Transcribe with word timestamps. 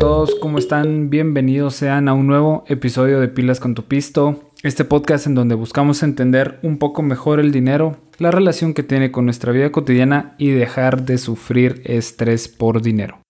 todos, 0.00 0.34
¿cómo 0.36 0.56
están? 0.56 1.10
Bienvenidos 1.10 1.74
sean 1.74 2.08
a 2.08 2.14
un 2.14 2.26
nuevo 2.26 2.64
episodio 2.68 3.20
de 3.20 3.28
Pilas 3.28 3.60
con 3.60 3.74
tu 3.74 3.84
Pisto, 3.84 4.50
este 4.62 4.86
podcast 4.86 5.26
en 5.26 5.34
donde 5.34 5.54
buscamos 5.54 6.02
entender 6.02 6.58
un 6.62 6.78
poco 6.78 7.02
mejor 7.02 7.38
el 7.38 7.52
dinero, 7.52 7.98
la 8.16 8.30
relación 8.30 8.72
que 8.72 8.82
tiene 8.82 9.12
con 9.12 9.26
nuestra 9.26 9.52
vida 9.52 9.70
cotidiana 9.70 10.36
y 10.38 10.52
dejar 10.52 11.02
de 11.04 11.18
sufrir 11.18 11.82
estrés 11.84 12.48
por 12.48 12.80
dinero. 12.80 13.20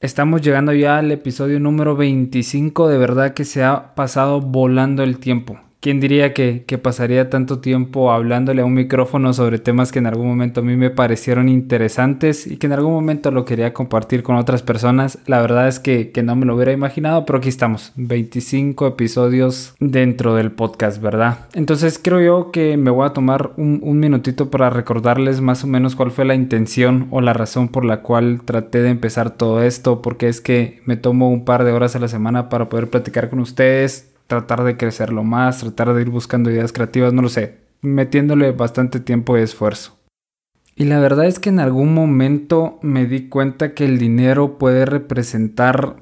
Estamos 0.00 0.40
llegando 0.40 0.72
ya 0.72 0.96
al 0.96 1.12
episodio 1.12 1.60
número 1.60 1.96
25, 1.96 2.88
de 2.88 2.96
verdad 2.96 3.34
que 3.34 3.44
se 3.44 3.62
ha 3.62 3.94
pasado 3.94 4.40
volando 4.40 5.02
el 5.02 5.18
tiempo. 5.18 5.60
¿Quién 5.80 6.00
diría 6.00 6.34
que, 6.34 6.64
pasaría 6.82 7.30
tanto 7.30 7.60
tiempo 7.60 8.12
hablándole 8.12 8.62
a 8.62 8.64
un 8.64 8.74
micrófono 8.74 9.32
sobre 9.32 9.58
temas 9.58 9.92
que 9.92 9.98
en 9.98 10.06
algún 10.06 10.26
momento 10.26 10.60
a 10.60 10.62
mí 10.64 10.76
me 10.76 10.90
parecieron 10.90 11.48
interesantes 11.48 12.46
y 12.46 12.56
que 12.56 12.66
en 12.66 12.72
algún 12.72 12.92
momento 12.92 13.30
lo 13.30 13.44
quería 13.44 13.72
compartir 13.72 14.22
con 14.22 14.36
otras 14.36 14.62
personas? 14.62 15.18
La 15.26 15.40
verdad 15.40 15.68
es 15.68 15.78
que, 15.78 16.10
no 16.24 16.34
me 16.34 16.46
lo 16.46 16.56
hubiera 16.56 16.72
imaginado, 16.72 17.24
pero 17.24 17.38
aquí 17.38 17.48
estamos, 17.48 17.92
25 17.96 18.86
episodios 18.86 19.74
dentro 19.78 20.34
del 20.34 20.50
podcast, 20.50 21.00
¿verdad? 21.00 21.46
Entonces 21.54 22.00
creo 22.02 22.20
yo 22.20 22.50
que 22.50 22.76
me 22.76 22.90
voy 22.90 23.06
a 23.06 23.12
tomar 23.12 23.52
un, 23.56 23.80
un 23.82 23.98
minutito 24.00 24.50
para 24.50 24.70
recordarles 24.70 25.40
más 25.40 25.62
o 25.62 25.66
menos 25.66 25.94
cuál 25.94 26.10
fue 26.10 26.24
la 26.24 26.34
intención 26.34 27.06
o 27.10 27.20
la 27.20 27.32
razón 27.32 27.68
por 27.68 27.84
la 27.84 28.02
cual 28.02 28.40
traté 28.44 28.82
de 28.82 28.90
empezar 28.90 29.30
todo 29.30 29.62
esto, 29.62 30.02
porque 30.02 30.28
es 30.28 30.40
que 30.40 30.80
me 30.84 30.96
tomo 30.96 31.30
un 31.30 31.44
par 31.44 31.64
de 31.64 31.72
horas 31.72 31.94
a 31.94 32.00
la 32.00 32.08
semana 32.08 32.48
para 32.48 32.68
poder 32.68 32.90
platicar 32.90 33.30
con 33.30 33.38
ustedes 33.38 34.15
tratar 34.26 34.64
de 34.64 34.76
crecerlo 34.76 35.24
más, 35.24 35.60
tratar 35.60 35.94
de 35.94 36.02
ir 36.02 36.10
buscando 36.10 36.50
ideas 36.50 36.72
creativas, 36.72 37.12
no 37.12 37.22
lo 37.22 37.28
sé, 37.28 37.58
metiéndole 37.82 38.52
bastante 38.52 39.00
tiempo 39.00 39.36
y 39.36 39.42
esfuerzo. 39.42 39.96
Y 40.74 40.84
la 40.84 41.00
verdad 41.00 41.26
es 41.26 41.38
que 41.38 41.48
en 41.48 41.58
algún 41.58 41.94
momento 41.94 42.78
me 42.82 43.06
di 43.06 43.28
cuenta 43.28 43.72
que 43.72 43.86
el 43.86 43.98
dinero 43.98 44.58
puede 44.58 44.84
representar 44.84 45.96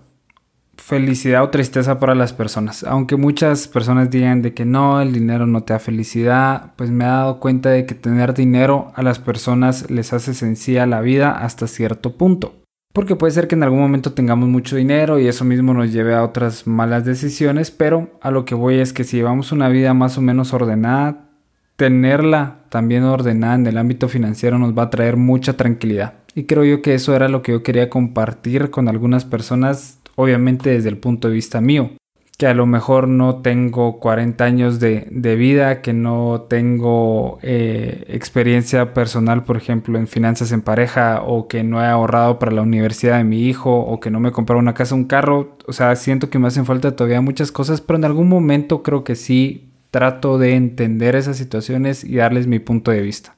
felicidad 0.76 1.44
o 1.44 1.50
tristeza 1.50 2.00
para 2.00 2.16
las 2.16 2.32
personas. 2.32 2.82
Aunque 2.84 3.16
muchas 3.16 3.68
personas 3.68 4.10
digan 4.10 4.42
de 4.42 4.52
que 4.52 4.64
no, 4.64 5.00
el 5.00 5.12
dinero 5.12 5.46
no 5.46 5.62
te 5.62 5.72
da 5.72 5.78
felicidad, 5.78 6.72
pues 6.76 6.90
me 6.90 7.04
he 7.04 7.08
dado 7.08 7.38
cuenta 7.38 7.70
de 7.70 7.86
que 7.86 7.94
tener 7.94 8.34
dinero 8.34 8.92
a 8.96 9.02
las 9.02 9.20
personas 9.20 9.90
les 9.90 10.12
hace 10.12 10.34
sencilla 10.34 10.86
la 10.86 11.00
vida 11.00 11.30
hasta 11.30 11.68
cierto 11.68 12.16
punto. 12.16 12.56
Porque 12.94 13.16
puede 13.16 13.32
ser 13.32 13.48
que 13.48 13.56
en 13.56 13.64
algún 13.64 13.80
momento 13.80 14.12
tengamos 14.12 14.48
mucho 14.48 14.76
dinero 14.76 15.18
y 15.18 15.26
eso 15.26 15.44
mismo 15.44 15.74
nos 15.74 15.92
lleve 15.92 16.14
a 16.14 16.22
otras 16.22 16.68
malas 16.68 17.04
decisiones, 17.04 17.72
pero 17.72 18.08
a 18.20 18.30
lo 18.30 18.44
que 18.44 18.54
voy 18.54 18.78
es 18.78 18.92
que 18.92 19.02
si 19.02 19.16
llevamos 19.16 19.50
una 19.50 19.68
vida 19.68 19.94
más 19.94 20.16
o 20.16 20.20
menos 20.20 20.54
ordenada, 20.54 21.26
tenerla 21.74 22.58
también 22.68 23.02
ordenada 23.02 23.56
en 23.56 23.66
el 23.66 23.78
ámbito 23.78 24.08
financiero 24.08 24.58
nos 24.58 24.78
va 24.78 24.84
a 24.84 24.90
traer 24.90 25.16
mucha 25.16 25.56
tranquilidad. 25.56 26.14
Y 26.36 26.44
creo 26.44 26.62
yo 26.62 26.82
que 26.82 26.94
eso 26.94 27.16
era 27.16 27.28
lo 27.28 27.42
que 27.42 27.50
yo 27.50 27.64
quería 27.64 27.90
compartir 27.90 28.70
con 28.70 28.86
algunas 28.86 29.24
personas, 29.24 29.98
obviamente 30.14 30.70
desde 30.70 30.88
el 30.88 30.98
punto 30.98 31.26
de 31.26 31.34
vista 31.34 31.60
mío 31.60 31.90
que 32.44 32.48
a 32.48 32.52
lo 32.52 32.66
mejor 32.66 33.08
no 33.08 33.36
tengo 33.36 33.98
40 34.00 34.44
años 34.44 34.78
de, 34.78 35.08
vida, 35.34 35.80
que 35.80 35.94
no 35.94 36.44
tengo 36.46 37.38
eh, 37.40 38.04
experiencia 38.08 38.92
personal, 38.92 39.44
por 39.44 39.56
ejemplo, 39.56 39.98
en 39.98 40.06
finanzas 40.06 40.52
en 40.52 40.60
pareja, 40.60 41.22
o 41.22 41.48
que 41.48 41.64
no 41.64 41.80
he 41.80 41.86
ahorrado 41.86 42.38
para 42.38 42.52
la 42.52 42.60
universidad 42.60 43.16
de 43.16 43.24
mi 43.24 43.48
hijo, 43.48 43.74
o 43.74 43.98
que 43.98 44.10
no 44.10 44.20
me 44.20 44.28
he 44.28 44.32
comprado 44.32 44.60
una 44.60 44.74
casa, 44.74 44.94
un 44.94 45.06
carro. 45.06 45.56
O 45.66 45.72
sea, 45.72 45.96
siento 45.96 46.28
que 46.28 46.38
me 46.38 46.48
hacen 46.48 46.66
falta 46.66 46.94
todavía 46.94 47.22
muchas 47.22 47.50
cosas, 47.50 47.80
pero 47.80 47.96
en 47.96 48.04
algún 48.04 48.28
momento 48.28 48.82
creo 48.82 49.04
que 49.04 49.14
sí 49.14 49.70
trato 49.90 50.36
de 50.36 50.54
entender 50.54 51.16
esas 51.16 51.38
situaciones 51.38 52.04
y 52.04 52.16
darles 52.16 52.46
mi 52.46 52.58
punto 52.58 52.90
de 52.90 53.00
vista. 53.00 53.36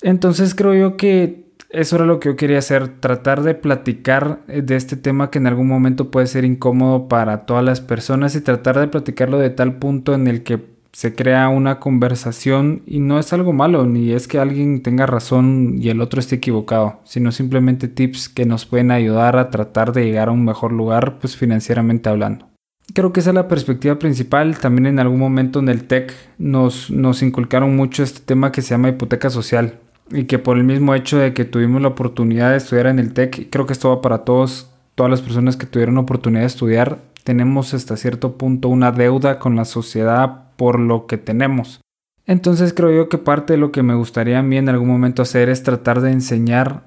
Entonces 0.00 0.54
creo 0.54 0.72
yo 0.72 0.96
que 0.96 1.45
eso 1.70 1.96
era 1.96 2.06
lo 2.06 2.20
que 2.20 2.30
yo 2.30 2.36
quería 2.36 2.58
hacer, 2.58 2.88
tratar 3.00 3.42
de 3.42 3.54
platicar 3.54 4.40
eh, 4.48 4.62
de 4.62 4.76
este 4.76 4.96
tema 4.96 5.30
que 5.30 5.38
en 5.38 5.46
algún 5.46 5.68
momento 5.68 6.10
puede 6.10 6.26
ser 6.26 6.44
incómodo 6.44 7.08
para 7.08 7.44
todas 7.44 7.64
las 7.64 7.80
personas 7.80 8.34
y 8.34 8.40
tratar 8.40 8.78
de 8.78 8.88
platicarlo 8.88 9.38
de 9.38 9.50
tal 9.50 9.76
punto 9.76 10.14
en 10.14 10.26
el 10.26 10.42
que 10.42 10.76
se 10.92 11.14
crea 11.14 11.48
una 11.50 11.78
conversación 11.78 12.82
y 12.86 13.00
no 13.00 13.18
es 13.18 13.34
algo 13.34 13.52
malo, 13.52 13.84
ni 13.84 14.12
es 14.12 14.28
que 14.28 14.38
alguien 14.38 14.82
tenga 14.82 15.04
razón 15.04 15.74
y 15.78 15.90
el 15.90 16.00
otro 16.00 16.20
esté 16.20 16.36
equivocado, 16.36 17.00
sino 17.04 17.32
simplemente 17.32 17.88
tips 17.88 18.30
que 18.30 18.46
nos 18.46 18.64
pueden 18.64 18.90
ayudar 18.90 19.36
a 19.36 19.50
tratar 19.50 19.92
de 19.92 20.06
llegar 20.06 20.28
a 20.28 20.32
un 20.32 20.46
mejor 20.46 20.72
lugar, 20.72 21.18
pues 21.18 21.36
financieramente 21.36 22.08
hablando. 22.08 22.48
Creo 22.94 23.12
que 23.12 23.20
esa 23.20 23.30
es 23.30 23.34
la 23.34 23.48
perspectiva 23.48 23.98
principal. 23.98 24.56
También 24.58 24.86
en 24.86 24.98
algún 24.98 25.18
momento 25.18 25.58
en 25.58 25.68
el 25.68 25.84
TEC 25.84 26.14
nos, 26.38 26.90
nos 26.90 27.22
inculcaron 27.22 27.76
mucho 27.76 28.02
este 28.02 28.20
tema 28.20 28.50
que 28.50 28.62
se 28.62 28.70
llama 28.70 28.88
hipoteca 28.88 29.28
social 29.28 29.80
y 30.10 30.24
que 30.24 30.38
por 30.38 30.56
el 30.56 30.64
mismo 30.64 30.94
hecho 30.94 31.18
de 31.18 31.34
que 31.34 31.44
tuvimos 31.44 31.82
la 31.82 31.88
oportunidad 31.88 32.50
de 32.50 32.58
estudiar 32.58 32.86
en 32.86 32.98
el 32.98 33.12
TEC, 33.12 33.48
creo 33.50 33.66
que 33.66 33.72
esto 33.72 33.90
va 33.90 34.00
para 34.00 34.18
todos, 34.18 34.70
todas 34.94 35.10
las 35.10 35.22
personas 35.22 35.56
que 35.56 35.66
tuvieron 35.66 35.96
la 35.96 36.02
oportunidad 36.02 36.42
de 36.42 36.46
estudiar, 36.46 36.98
tenemos 37.24 37.74
hasta 37.74 37.96
cierto 37.96 38.36
punto 38.38 38.68
una 38.68 38.92
deuda 38.92 39.38
con 39.38 39.56
la 39.56 39.64
sociedad 39.64 40.50
por 40.56 40.78
lo 40.78 41.06
que 41.06 41.18
tenemos. 41.18 41.80
Entonces 42.24 42.72
creo 42.72 42.92
yo 42.92 43.08
que 43.08 43.18
parte 43.18 43.54
de 43.54 43.58
lo 43.58 43.72
que 43.72 43.82
me 43.82 43.94
gustaría 43.94 44.38
a 44.38 44.42
mí 44.42 44.56
en 44.56 44.68
algún 44.68 44.88
momento 44.88 45.22
hacer 45.22 45.48
es 45.48 45.62
tratar 45.62 46.00
de 46.00 46.10
enseñar 46.10 46.84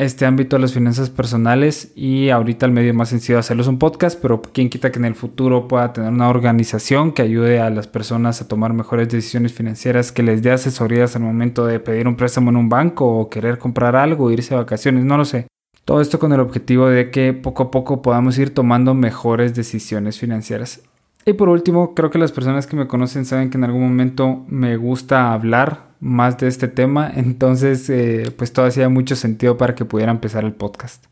este 0.00 0.24
ámbito 0.24 0.56
de 0.56 0.62
las 0.62 0.72
finanzas 0.72 1.10
personales 1.10 1.92
y 1.94 2.30
ahorita 2.30 2.64
el 2.64 2.72
medio 2.72 2.94
más 2.94 3.10
sencillo 3.10 3.38
hacerlo 3.38 3.60
es 3.60 3.68
un 3.68 3.78
podcast, 3.78 4.18
pero 4.18 4.40
quien 4.40 4.70
quita 4.70 4.90
que 4.90 4.98
en 4.98 5.04
el 5.04 5.14
futuro 5.14 5.68
pueda 5.68 5.92
tener 5.92 6.10
una 6.10 6.30
organización 6.30 7.12
que 7.12 7.20
ayude 7.20 7.60
a 7.60 7.68
las 7.68 7.86
personas 7.86 8.40
a 8.40 8.48
tomar 8.48 8.72
mejores 8.72 9.10
decisiones 9.10 9.52
financieras, 9.52 10.10
que 10.10 10.22
les 10.22 10.42
dé 10.42 10.52
asesorías 10.52 11.16
al 11.16 11.22
momento 11.22 11.66
de 11.66 11.80
pedir 11.80 12.08
un 12.08 12.16
préstamo 12.16 12.48
en 12.48 12.56
un 12.56 12.70
banco 12.70 13.06
o 13.06 13.28
querer 13.28 13.58
comprar 13.58 13.94
algo, 13.94 14.30
irse 14.30 14.54
a 14.54 14.58
vacaciones, 14.58 15.04
no 15.04 15.18
lo 15.18 15.26
sé. 15.26 15.48
Todo 15.84 16.00
esto 16.00 16.18
con 16.18 16.32
el 16.32 16.40
objetivo 16.40 16.88
de 16.88 17.10
que 17.10 17.34
poco 17.34 17.64
a 17.64 17.70
poco 17.70 18.00
podamos 18.00 18.38
ir 18.38 18.54
tomando 18.54 18.94
mejores 18.94 19.54
decisiones 19.54 20.18
financieras. 20.18 20.80
Y 21.26 21.34
por 21.34 21.50
último, 21.50 21.94
creo 21.94 22.08
que 22.08 22.18
las 22.18 22.32
personas 22.32 22.66
que 22.66 22.76
me 22.76 22.86
conocen 22.86 23.26
saben 23.26 23.50
que 23.50 23.58
en 23.58 23.64
algún 23.64 23.82
momento 23.82 24.46
me 24.48 24.78
gusta 24.78 25.34
hablar 25.34 25.89
más 26.00 26.38
de 26.38 26.48
este 26.48 26.66
tema, 26.66 27.12
entonces 27.14 27.88
eh, 27.90 28.32
pues 28.36 28.52
todo 28.52 28.66
hacía 28.66 28.88
mucho 28.88 29.16
sentido 29.16 29.56
para 29.56 29.74
que 29.74 29.84
pudiera 29.84 30.10
empezar 30.10 30.44
el 30.44 30.52
podcast. 30.52 31.04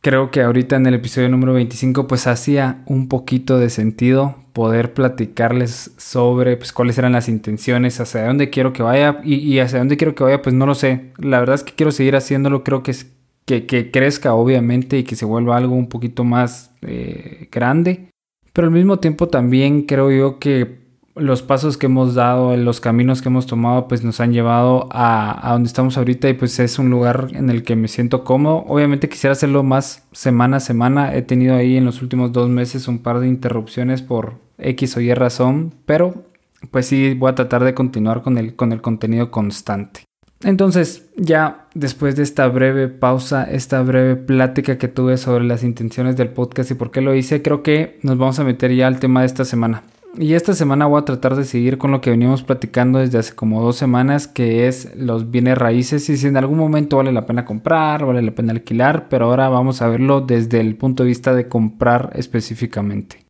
Creo 0.00 0.30
que 0.30 0.42
ahorita 0.42 0.76
en 0.76 0.86
el 0.86 0.94
episodio 0.94 1.28
número 1.28 1.52
25 1.52 2.06
pues 2.06 2.28
hacía 2.28 2.84
un 2.86 3.08
poquito 3.08 3.58
de 3.58 3.70
sentido 3.70 4.36
poder 4.52 4.94
platicarles 4.94 5.90
sobre 5.96 6.56
pues 6.56 6.72
cuáles 6.72 6.96
eran 6.96 7.12
las 7.12 7.28
intenciones, 7.28 8.00
hacia 8.00 8.24
dónde 8.24 8.48
quiero 8.48 8.72
que 8.72 8.82
vaya 8.82 9.20
y, 9.24 9.58
hacia 9.58 9.80
dónde 9.80 9.96
quiero 9.96 10.14
que 10.14 10.22
vaya 10.22 10.42
pues 10.42 10.54
no 10.54 10.64
lo 10.64 10.74
sé. 10.74 11.12
La 11.18 11.40
verdad 11.40 11.56
es 11.56 11.64
que 11.64 11.74
quiero 11.74 11.90
seguir 11.90 12.14
haciéndolo, 12.14 12.62
creo 12.62 12.84
que, 12.84 12.92
es, 12.92 13.12
que, 13.46 13.66
que 13.66 13.90
crezca 13.90 14.34
obviamente 14.34 14.96
y 14.96 15.02
que 15.02 15.16
se 15.16 15.24
vuelva 15.24 15.56
algo 15.56 15.74
un 15.74 15.88
poquito 15.88 16.22
más 16.22 16.70
eh, 16.82 17.48
grande. 17.50 18.08
Pero 18.52 18.68
al 18.68 18.72
mismo 18.72 19.00
tiempo 19.00 19.28
también 19.28 19.82
creo 19.82 20.10
yo 20.12 20.38
que 20.38 20.85
los 21.16 21.40
pasos 21.42 21.78
que 21.78 21.86
hemos 21.86 22.14
dado, 22.14 22.54
los 22.56 22.80
caminos 22.80 23.22
que 23.22 23.30
hemos 23.30 23.46
tomado, 23.46 23.88
pues 23.88 24.04
nos 24.04 24.20
han 24.20 24.32
llevado 24.32 24.88
a, 24.92 25.48
donde 25.52 25.66
estamos 25.66 25.96
ahorita 25.96 26.28
y 26.28 26.34
pues 26.34 26.58
es 26.60 26.78
un 26.78 26.90
lugar 26.90 27.28
en 27.32 27.48
el 27.48 27.64
que 27.64 27.74
me 27.74 27.88
siento 27.88 28.22
cómodo. 28.22 28.64
Obviamente 28.68 29.08
quisiera 29.08 29.32
hacerlo 29.32 29.62
más 29.62 30.06
semana 30.12 30.58
a 30.58 30.60
semana. 30.60 31.14
He 31.14 31.22
tenido 31.22 31.56
ahí 31.56 31.76
en 31.76 31.86
los 31.86 32.02
últimos 32.02 32.32
dos 32.32 32.50
meses 32.50 32.86
un 32.86 32.98
par 32.98 33.20
de 33.20 33.28
interrupciones 33.28 34.02
por 34.02 34.34
X 34.58 34.98
o 34.98 35.00
Y 35.00 35.14
razón, 35.14 35.74
pero 35.86 36.26
pues 36.70 36.86
sí 36.86 37.14
voy 37.14 37.30
a 37.30 37.34
tratar 37.34 37.64
de 37.64 37.72
continuar 37.72 38.20
con 38.20 38.36
el, 38.36 38.54
con 38.54 38.72
el 38.72 38.82
contenido 38.82 39.30
constante. 39.30 40.04
Entonces, 40.42 41.08
ya 41.16 41.66
después 41.74 42.14
de 42.14 42.22
esta 42.22 42.46
breve 42.48 42.88
pausa, 42.88 43.44
esta 43.44 43.80
breve 43.80 44.16
plática 44.16 44.76
que 44.76 44.88
tuve 44.88 45.16
sobre 45.16 45.44
las 45.44 45.64
intenciones 45.64 46.16
del 46.16 46.28
podcast 46.28 46.70
y 46.70 46.74
por 46.74 46.90
qué 46.90 47.00
lo 47.00 47.14
hice, 47.14 47.40
creo 47.40 47.62
que 47.62 47.98
nos 48.02 48.18
vamos 48.18 48.38
a 48.38 48.44
meter 48.44 48.74
ya 48.74 48.86
al 48.86 49.00
tema 49.00 49.20
de 49.20 49.26
esta 49.26 49.46
semana. 49.46 49.82
Y 50.18 50.32
esta 50.32 50.54
semana 50.54 50.86
voy 50.86 51.00
a 51.00 51.04
tratar 51.04 51.36
de 51.36 51.44
seguir 51.44 51.76
con 51.76 51.90
lo 51.90 52.00
que 52.00 52.10
venimos 52.10 52.42
platicando 52.42 53.00
desde 53.00 53.18
hace 53.18 53.34
como 53.34 53.62
dos 53.62 53.76
semanas, 53.76 54.26
que 54.26 54.66
es 54.66 54.94
los 54.96 55.30
bienes 55.30 55.58
raíces 55.58 56.08
y 56.08 56.16
si 56.16 56.26
en 56.26 56.38
algún 56.38 56.58
momento 56.58 56.96
vale 56.96 57.12
la 57.12 57.26
pena 57.26 57.44
comprar, 57.44 58.06
vale 58.06 58.22
la 58.22 58.34
pena 58.34 58.52
alquilar, 58.52 59.08
pero 59.10 59.26
ahora 59.26 59.50
vamos 59.50 59.82
a 59.82 59.88
verlo 59.88 60.22
desde 60.22 60.60
el 60.60 60.76
punto 60.76 61.02
de 61.02 61.08
vista 61.08 61.34
de 61.34 61.48
comprar 61.48 62.12
específicamente. 62.14 63.26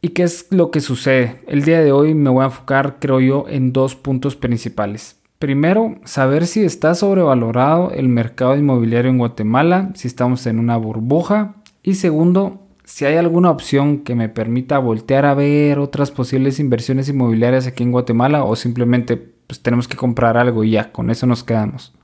¿Y 0.00 0.10
qué 0.10 0.22
es 0.22 0.46
lo 0.50 0.70
que 0.70 0.80
sucede? 0.80 1.42
El 1.46 1.64
día 1.64 1.80
de 1.80 1.90
hoy 1.90 2.14
me 2.14 2.30
voy 2.30 2.42
a 2.42 2.46
enfocar, 2.46 2.98
creo 3.00 3.20
yo, 3.20 3.46
en 3.48 3.72
dos 3.72 3.96
puntos 3.96 4.36
principales. 4.36 5.20
Primero, 5.38 5.96
saber 6.04 6.46
si 6.46 6.64
está 6.64 6.94
sobrevalorado 6.94 7.90
el 7.90 8.08
mercado 8.08 8.56
inmobiliario 8.56 9.10
en 9.10 9.18
Guatemala, 9.18 9.90
si 9.94 10.06
estamos 10.06 10.46
en 10.46 10.60
una 10.60 10.76
burbuja. 10.76 11.56
Y 11.82 11.94
segundo, 11.94 12.61
si 12.84 13.04
hay 13.04 13.16
alguna 13.16 13.50
opción 13.50 13.98
que 13.98 14.14
me 14.14 14.28
permita 14.28 14.78
voltear 14.78 15.24
a 15.24 15.34
ver 15.34 15.78
otras 15.78 16.10
posibles 16.10 16.58
inversiones 16.58 17.08
inmobiliarias 17.08 17.66
aquí 17.66 17.82
en 17.82 17.92
Guatemala 17.92 18.44
o 18.44 18.56
simplemente 18.56 19.16
pues 19.16 19.60
tenemos 19.60 19.88
que 19.88 19.96
comprar 19.96 20.36
algo 20.36 20.64
y 20.64 20.72
ya, 20.72 20.92
con 20.92 21.10
eso 21.10 21.26
nos 21.26 21.44
quedamos. 21.44 21.94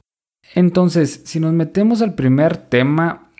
Entonces, 0.54 1.22
si 1.24 1.40
nos 1.40 1.52
metemos 1.52 2.02
al 2.02 2.14
primer 2.14 2.56
tema, 2.56 3.30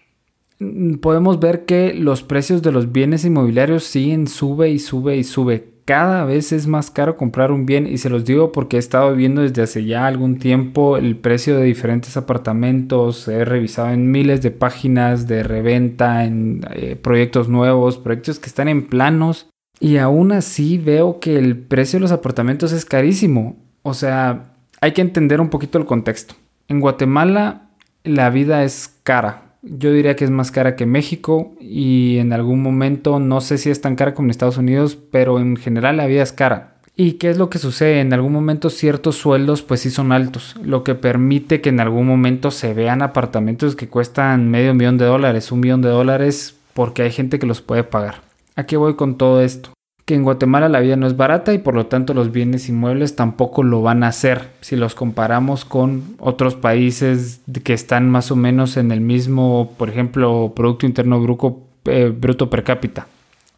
mm, 0.59 0.95
podemos 0.97 1.41
ver 1.41 1.65
que 1.65 1.95
los 1.95 2.23
precios 2.23 2.63
de 2.63 2.73
los 2.73 2.93
bienes 2.93 3.25
inmobiliarios 3.25 3.85
siguen 3.85 4.27
sube 4.27 4.71
y 4.71 4.79
sube 4.79 5.17
y 5.17 5.25
sube. 5.25 5.78
Cada 5.89 6.27
vez 6.27 6.53
es 6.53 6.67
más 6.67 6.91
caro 6.91 7.17
comprar 7.17 7.51
un 7.51 7.65
bien 7.65 7.87
y 7.87 7.97
se 7.97 8.11
los 8.11 8.27
digo 8.27 8.53
porque 8.53 8.77
he 8.77 8.79
estado 8.79 9.15
viendo 9.15 9.41
desde 9.41 9.63
hace 9.63 9.87
ya 9.87 10.07
algún 10.07 10.39
tiempo 10.39 10.99
el 10.99 11.17
precio 11.17 11.57
de 11.57 11.65
diferentes 11.65 12.19
apartamentos, 12.19 13.27
he 13.27 13.43
revisado 13.47 13.89
en 13.89 14.11
miles 14.11 14.43
de 14.43 14.51
páginas 14.51 15.27
de 15.27 15.43
reventa, 15.43 16.27
en 16.27 16.61
eh, 16.75 16.95
proyectos 16.95 17.49
nuevos, 17.49 17.97
proyectos 17.97 18.39
que 18.39 18.51
están 18.51 18.69
en 18.69 18.87
planos 18.87 19.49
y 19.81 19.97
aún 19.97 20.33
así 20.33 20.77
veo 20.77 21.21
que 21.21 21.39
el 21.39 21.57
precio 21.57 21.97
de 21.99 22.03
los 22.03 22.13
apartamentos 22.13 22.73
es 22.73 22.85
carísimo. 22.85 23.57
O 23.81 23.95
sea, 23.95 24.53
hay 24.83 24.93
que 24.93 25.01
entender 25.01 25.41
un 25.41 25.49
poquito 25.49 25.79
el 25.79 25.87
contexto. 25.87 26.35
En 26.69 26.81
Guatemala 26.81 27.71
la 28.05 28.29
vida 28.29 28.63
es 28.63 28.95
cara, 29.05 29.48
yo 29.63 29.93
diría 29.93 30.17
que 30.17 30.25
es 30.25 30.31
más 30.31 30.51
cara 30.51 30.77
que 30.77 30.87
México 30.87 31.53
y 31.61 32.19
en 32.19 32.33
algún 32.33 32.63
momento 32.63 33.19
no 33.19 33.41
sé 33.41 33.59
si 33.59 33.71
es 33.71 33.81
tan 33.81 33.97
cara 33.97 34.15
como 34.15 34.27
en 34.27 34.31
Estados 34.31 34.59
Unidos, 34.59 34.97
pero 35.11 35.41
en 35.41 35.57
general 35.57 35.97
la 35.97 36.07
vida 36.07 36.23
es 36.23 36.33
cara. 36.33 36.75
¿Y 36.97 37.13
qué 37.13 37.31
es 37.31 37.39
lo 37.39 37.49
que 37.49 37.59
sucede? 37.59 38.01
En 38.01 38.13
algún 38.13 38.33
momento 38.33 38.71
ciertos 38.71 39.17
sueldos 39.17 39.63
pues 39.63 39.81
sí 39.81 39.91
son 39.91 40.11
altos, 40.11 40.57
lo 40.63 40.83
que 40.83 40.97
permite 40.97 41.61
que 41.61 41.69
en 41.69 41.81
algún 41.81 42.07
momento 42.07 42.51
se 42.51 42.75
vean 42.75 43.03
apartamentos 43.03 43.77
que 43.77 43.89
cuestan 43.89 44.51
medio 44.51 44.75
millón 44.75 44.99
de 44.99 45.05
dólares, 45.05 45.53
un 45.53 45.61
millón 45.61 45.81
de 45.81 45.91
dólares, 45.91 46.57
porque 46.75 47.03
hay 47.03 47.13
gente 47.13 47.39
que 47.39 47.47
los 47.47 47.61
puede 47.61 47.85
pagar. 47.85 48.23
¿A 48.57 48.65
qué 48.65 48.77
voy 48.77 48.97
con 48.97 49.17
todo 49.17 49.41
esto? 49.43 49.71
Que 50.09 50.15
en 50.15 50.23
Guatemala 50.23 50.71
la 50.71 50.81
vida 50.81 50.97
no 50.97 51.07
es 51.07 51.19
barata 51.19 51.53
y 51.53 51.59
por 51.59 51.75
lo 51.75 51.85
tanto 51.85 52.15
los 52.15 52.33
bienes 52.33 52.71
inmuebles 52.71 53.15
tampoco 53.15 53.63
lo 53.63 53.83
van 53.83 54.03
a 54.03 54.09
hacer 54.09 54.49
si 54.63 54.75
los 54.75 54.95
comparamos 54.95 55.67
con 55.67 56.17
otros 56.19 56.55
países 56.55 57.43
que 57.63 57.75
están 57.75 58.09
más 58.09 58.31
o 58.31 58.37
menos 58.37 58.79
en 58.79 58.91
el 58.91 59.03
mismo, 59.03 59.75
por 59.77 59.91
ejemplo, 59.91 60.55
Producto 60.57 60.87
Interno 60.87 61.21
Bruto, 61.21 61.61
eh, 61.85 62.11
bruto 62.19 62.49
per 62.49 62.65
cápita 62.65 63.07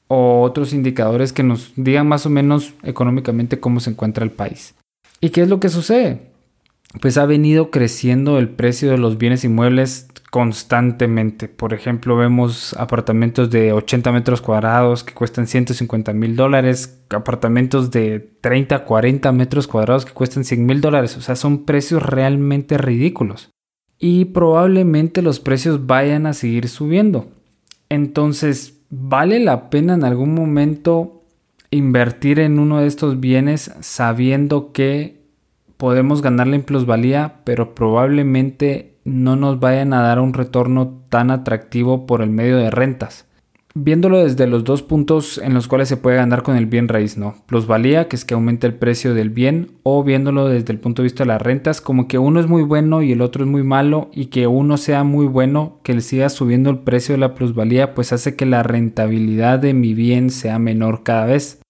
o 0.08 0.42
otros 0.42 0.72
indicadores 0.72 1.32
que 1.32 1.44
nos 1.44 1.72
digan 1.76 2.08
más 2.08 2.26
o 2.26 2.30
menos 2.30 2.74
económicamente 2.82 3.60
cómo 3.60 3.78
se 3.78 3.90
encuentra 3.90 4.24
el 4.24 4.32
país. 4.32 4.74
¿Y 5.20 5.30
qué 5.30 5.42
es 5.42 5.48
lo 5.48 5.60
que 5.60 5.68
sucede? 5.68 6.29
Pues 7.00 7.18
ha 7.18 7.26
venido 7.26 7.70
creciendo 7.70 8.38
el 8.38 8.48
precio 8.48 8.90
de 8.90 8.98
los 8.98 9.16
bienes 9.16 9.44
inmuebles 9.44 10.08
constantemente. 10.30 11.48
Por 11.48 11.72
ejemplo, 11.72 12.16
vemos 12.16 12.74
apartamentos 12.74 13.50
de 13.50 13.72
80 13.72 14.10
metros 14.12 14.40
cuadrados 14.40 15.04
que 15.04 15.14
cuestan 15.14 15.46
150 15.46 16.12
mil 16.12 16.34
dólares, 16.34 17.00
apartamentos 17.10 17.90
de 17.90 18.20
30, 18.40 18.84
40 18.84 19.32
metros 19.32 19.68
cuadrados 19.68 20.04
que 20.04 20.12
cuestan 20.12 20.44
100 20.44 20.66
mil 20.66 20.80
dólares. 20.80 21.16
O 21.16 21.20
sea, 21.20 21.36
son 21.36 21.64
precios 21.64 22.02
realmente 22.02 22.76
ridículos. 22.76 23.50
Y 23.98 24.26
probablemente 24.26 25.20
los 25.20 25.40
precios 25.40 25.86
vayan 25.86 26.26
a 26.26 26.32
seguir 26.32 26.68
subiendo. 26.68 27.28
Entonces, 27.88 28.80
¿vale 28.88 29.40
la 29.40 29.68
pena 29.68 29.94
en 29.94 30.04
algún 30.04 30.34
momento 30.34 31.24
invertir 31.70 32.40
en 32.40 32.58
uno 32.58 32.80
de 32.80 32.86
estos 32.86 33.20
bienes 33.20 33.72
sabiendo 33.80 34.72
que 34.72 35.19
podemos 35.80 36.20
ganarle 36.20 36.56
en 36.56 36.62
plusvalía, 36.62 37.40
pero 37.44 37.74
probablemente 37.74 38.98
no 39.04 39.34
nos 39.34 39.60
vayan 39.60 39.94
a 39.94 40.02
dar 40.02 40.20
un 40.20 40.34
retorno 40.34 41.00
tan 41.08 41.30
atractivo 41.30 42.04
por 42.04 42.20
el 42.20 42.28
medio 42.28 42.58
de 42.58 42.70
rentas. 42.70 43.26
Viéndolo 43.74 44.18
desde 44.18 44.46
los 44.46 44.64
dos 44.64 44.82
puntos 44.82 45.38
en 45.38 45.54
los 45.54 45.68
cuales 45.68 45.88
se 45.88 45.96
puede 45.96 46.16
ganar 46.16 46.42
con 46.42 46.56
el 46.56 46.66
bien 46.66 46.86
raíz, 46.86 47.16
¿no? 47.16 47.36
Plusvalía, 47.46 48.08
que 48.08 48.16
es 48.16 48.26
que 48.26 48.34
aumenta 48.34 48.66
el 48.66 48.74
precio 48.74 49.14
del 49.14 49.30
bien, 49.30 49.70
o 49.82 50.04
viéndolo 50.04 50.48
desde 50.48 50.72
el 50.72 50.80
punto 50.80 51.00
de 51.00 51.06
vista 51.06 51.24
de 51.24 51.28
las 51.28 51.40
rentas, 51.40 51.80
como 51.80 52.08
que 52.08 52.18
uno 52.18 52.40
es 52.40 52.46
muy 52.46 52.62
bueno 52.62 53.00
y 53.00 53.12
el 53.12 53.22
otro 53.22 53.44
es 53.44 53.50
muy 53.50 53.62
malo, 53.62 54.10
y 54.12 54.26
que 54.26 54.46
uno 54.46 54.76
sea 54.76 55.02
muy 55.02 55.26
bueno, 55.28 55.78
que 55.82 55.94
le 55.94 56.02
siga 56.02 56.28
subiendo 56.28 56.68
el 56.68 56.80
precio 56.80 57.14
de 57.14 57.20
la 57.20 57.34
plusvalía, 57.34 57.94
pues 57.94 58.12
hace 58.12 58.36
que 58.36 58.44
la 58.44 58.62
rentabilidad 58.62 59.60
de 59.60 59.72
mi 59.72 59.94
bien 59.94 60.28
sea 60.28 60.58
menor 60.58 61.04
cada 61.04 61.24
vez. 61.24 61.62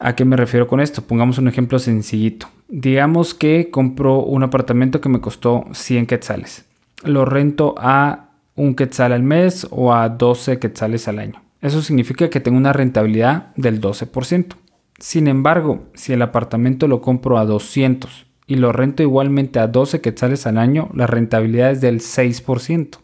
¿A 0.00 0.16
qué 0.16 0.24
me 0.24 0.36
refiero 0.36 0.66
con 0.66 0.80
esto? 0.80 1.02
Pongamos 1.02 1.38
un 1.38 1.46
ejemplo 1.46 1.78
sencillito. 1.78 2.48
Digamos 2.72 3.34
que 3.34 3.70
compro 3.70 4.24
un 4.24 4.42
apartamento 4.42 5.00
que 5.00 5.08
me 5.08 5.20
costó 5.20 5.66
100 5.72 6.06
quetzales 6.06 6.64
lo 7.04 7.24
rento 7.24 7.74
a 7.78 8.30
un 8.54 8.74
quetzal 8.74 9.12
al 9.12 9.22
mes 9.22 9.66
o 9.70 9.94
a 9.94 10.08
12 10.08 10.58
quetzales 10.58 11.08
al 11.08 11.18
año. 11.18 11.42
Eso 11.60 11.82
significa 11.82 12.28
que 12.28 12.40
tengo 12.40 12.58
una 12.58 12.72
rentabilidad 12.72 13.54
del 13.56 13.80
12%. 13.80 14.54
Sin 14.98 15.28
embargo, 15.28 15.84
si 15.94 16.12
el 16.12 16.22
apartamento 16.22 16.86
lo 16.86 17.00
compro 17.00 17.38
a 17.38 17.44
200 17.44 18.26
y 18.46 18.56
lo 18.56 18.72
rento 18.72 19.02
igualmente 19.02 19.58
a 19.58 19.68
12 19.68 20.00
quetzales 20.00 20.46
al 20.46 20.58
año, 20.58 20.90
la 20.94 21.06
rentabilidad 21.06 21.70
es 21.70 21.80
del 21.80 22.00
6%. 22.00 22.98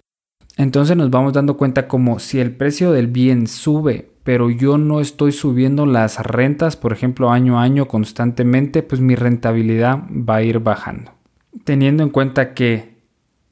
Entonces 0.56 0.96
nos 0.96 1.10
vamos 1.10 1.32
dando 1.32 1.56
cuenta 1.56 1.86
como 1.86 2.18
si 2.18 2.40
el 2.40 2.50
precio 2.52 2.92
del 2.92 3.06
bien 3.06 3.46
sube, 3.46 4.10
pero 4.28 4.50
yo 4.50 4.76
no 4.76 5.00
estoy 5.00 5.32
subiendo 5.32 5.86
las 5.86 6.18
rentas, 6.18 6.76
por 6.76 6.92
ejemplo, 6.92 7.30
año 7.30 7.58
a 7.58 7.62
año 7.62 7.88
constantemente, 7.88 8.82
pues 8.82 9.00
mi 9.00 9.14
rentabilidad 9.14 10.02
va 10.10 10.34
a 10.34 10.42
ir 10.42 10.58
bajando. 10.58 11.12
Teniendo 11.64 12.02
en 12.02 12.10
cuenta 12.10 12.52
que 12.52 12.98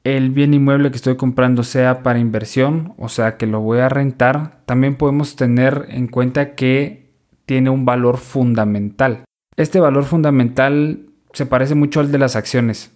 el 0.03 0.29
bien 0.29 0.53
inmueble 0.53 0.91
que 0.91 0.97
estoy 0.97 1.15
comprando 1.15 1.63
sea 1.63 2.03
para 2.03 2.19
inversión, 2.19 2.93
o 2.99 3.09
sea 3.09 3.37
que 3.37 3.47
lo 3.47 3.59
voy 3.59 3.79
a 3.79 3.89
rentar, 3.89 4.61
también 4.67 4.97
podemos 4.97 5.35
tener 5.35 5.87
en 5.89 6.09
cuenta 6.09 6.53
que 6.53 7.09
tiene 7.47 7.71
un 7.71 7.83
valor 7.83 8.17
fundamental. 8.17 9.23
Este 9.55 9.79
valor 9.79 10.03
fundamental 10.03 11.09
se 11.33 11.47
parece 11.47 11.73
mucho 11.73 12.01
al 12.01 12.11
de 12.11 12.19
las 12.19 12.35
acciones. 12.35 12.95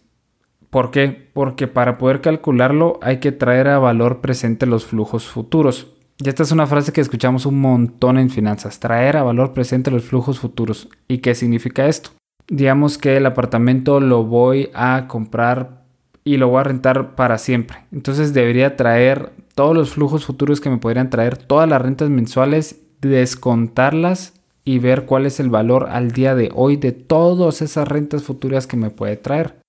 ¿Por 0.70 0.92
qué? 0.92 1.32
Porque 1.34 1.66
para 1.66 1.98
poder 1.98 2.22
calcularlo 2.22 3.00
hay 3.02 3.18
que 3.18 3.32
traer 3.32 3.70
a 3.70 3.80
valor 3.80 4.22
presente 4.22 4.68
los 4.68 4.86
flujos 4.86 5.28
futuros. 5.28 5.96
Y 6.18 6.30
esta 6.30 6.44
es 6.44 6.52
una 6.52 6.68
frase 6.68 6.94
que 6.94 7.02
escuchamos 7.02 7.46
un 7.46 7.60
montón 7.60 8.18
en 8.18 8.30
finanzas, 8.30 8.80
traer 8.80 9.18
a 9.18 9.24
valor 9.24 9.54
presente 9.54 9.92
los 9.92 10.04
flujos 10.04 10.40
futuros. 10.40 10.88
¿Y 11.08 11.20
qué 11.20 11.34
significa 11.36 11.88
esto? 11.88 12.12
Digamos 12.48 12.98
que 12.98 13.18
el 13.18 13.26
apartamento 13.26 14.00
lo 14.00 14.24
voy 14.24 14.70
a 14.74 15.08
comprar 15.08 15.82
y 16.24 16.38
lo 16.38 16.50
voy 16.50 16.60
a 16.60 16.64
rentar 16.66 17.16
para 17.16 17.38
siempre. 17.38 17.80
Entonces 17.92 18.34
debería 18.34 18.76
traer 18.76 19.32
todos 19.56 19.76
los 19.76 19.92
flujos 19.92 20.26
futuros 20.26 20.62
que 20.62 20.70
me 20.70 20.78
podrían 20.78 21.10
traer, 21.10 21.38
todas 21.38 21.68
las 21.68 21.82
rentas 21.82 22.10
mensuales, 22.10 22.82
descontarlas 23.02 24.34
y 24.64 24.80
ver 24.80 25.06
cuál 25.06 25.26
es 25.26 25.40
el 25.40 25.50
valor 25.50 25.88
al 25.90 26.12
día 26.12 26.36
de 26.36 26.52
hoy 26.54 26.78
de 26.78 26.92
todas 26.92 27.62
esas 27.62 27.88
rentas 27.88 28.24
futuras 28.24 28.68
que 28.68 28.78
me 28.78 28.92
puede 28.92 29.18
traer. 29.18 29.61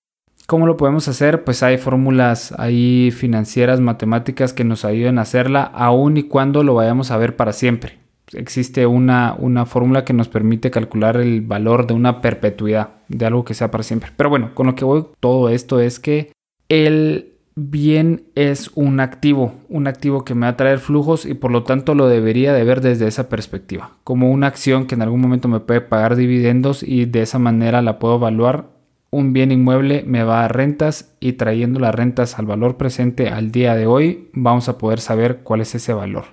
¿Cómo 0.46 0.66
lo 0.66 0.76
podemos 0.76 1.08
hacer? 1.08 1.44
Pues 1.44 1.62
hay 1.62 1.78
fórmulas 1.78 2.52
ahí 2.58 3.10
financieras, 3.10 3.80
matemáticas 3.80 4.52
que 4.52 4.64
nos 4.64 4.84
ayuden 4.84 5.18
a 5.18 5.22
hacerla 5.22 5.62
aun 5.62 6.16
y 6.16 6.24
cuando 6.24 6.62
lo 6.62 6.74
vayamos 6.74 7.10
a 7.10 7.16
ver 7.16 7.36
para 7.36 7.52
siempre. 7.52 7.98
Existe 8.32 8.86
una, 8.86 9.34
una 9.38 9.66
fórmula 9.66 10.04
que 10.04 10.12
nos 10.12 10.28
permite 10.28 10.70
calcular 10.70 11.16
el 11.18 11.42
valor 11.42 11.86
de 11.86 11.94
una 11.94 12.20
perpetuidad, 12.20 12.90
de 13.08 13.26
algo 13.26 13.44
que 13.44 13.54
sea 13.54 13.70
para 13.70 13.84
siempre. 13.84 14.10
Pero 14.16 14.30
bueno, 14.30 14.54
con 14.54 14.66
lo 14.66 14.74
que 14.74 14.84
voy 14.84 15.04
todo 15.20 15.48
esto 15.48 15.80
es 15.80 16.00
que 16.00 16.32
el 16.68 17.32
bien 17.54 18.24
es 18.34 18.70
un 18.74 19.00
activo, 19.00 19.54
un 19.68 19.86
activo 19.86 20.24
que 20.24 20.34
me 20.34 20.46
va 20.46 20.52
a 20.52 20.56
traer 20.56 20.78
flujos 20.78 21.26
y 21.26 21.34
por 21.34 21.50
lo 21.50 21.64
tanto 21.64 21.94
lo 21.94 22.08
debería 22.08 22.54
de 22.54 22.64
ver 22.64 22.80
desde 22.80 23.06
esa 23.06 23.28
perspectiva, 23.28 23.92
como 24.04 24.30
una 24.30 24.46
acción 24.46 24.86
que 24.86 24.94
en 24.94 25.02
algún 25.02 25.20
momento 25.20 25.48
me 25.48 25.60
puede 25.60 25.82
pagar 25.82 26.16
dividendos 26.16 26.82
y 26.82 27.04
de 27.04 27.22
esa 27.22 27.38
manera 27.38 27.82
la 27.82 27.98
puedo 27.98 28.16
evaluar. 28.16 28.71
Un 29.14 29.34
bien 29.34 29.52
inmueble 29.52 30.04
me 30.06 30.24
va 30.24 30.42
a 30.42 30.48
rentas 30.48 31.12
y 31.20 31.34
trayendo 31.34 31.78
las 31.78 31.94
rentas 31.94 32.38
al 32.38 32.46
valor 32.46 32.78
presente 32.78 33.28
al 33.28 33.52
día 33.52 33.74
de 33.74 33.86
hoy 33.86 34.30
vamos 34.32 34.70
a 34.70 34.78
poder 34.78 35.00
saber 35.00 35.40
cuál 35.42 35.60
es 35.60 35.74
ese 35.74 35.92
valor. 35.92 36.24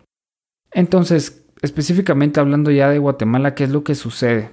Entonces, 0.71 1.43
específicamente 1.61 2.39
hablando 2.39 2.71
ya 2.71 2.89
de 2.89 2.99
Guatemala, 2.99 3.53
¿qué 3.53 3.65
es 3.65 3.71
lo 3.71 3.83
que 3.83 3.95
sucede? 3.95 4.51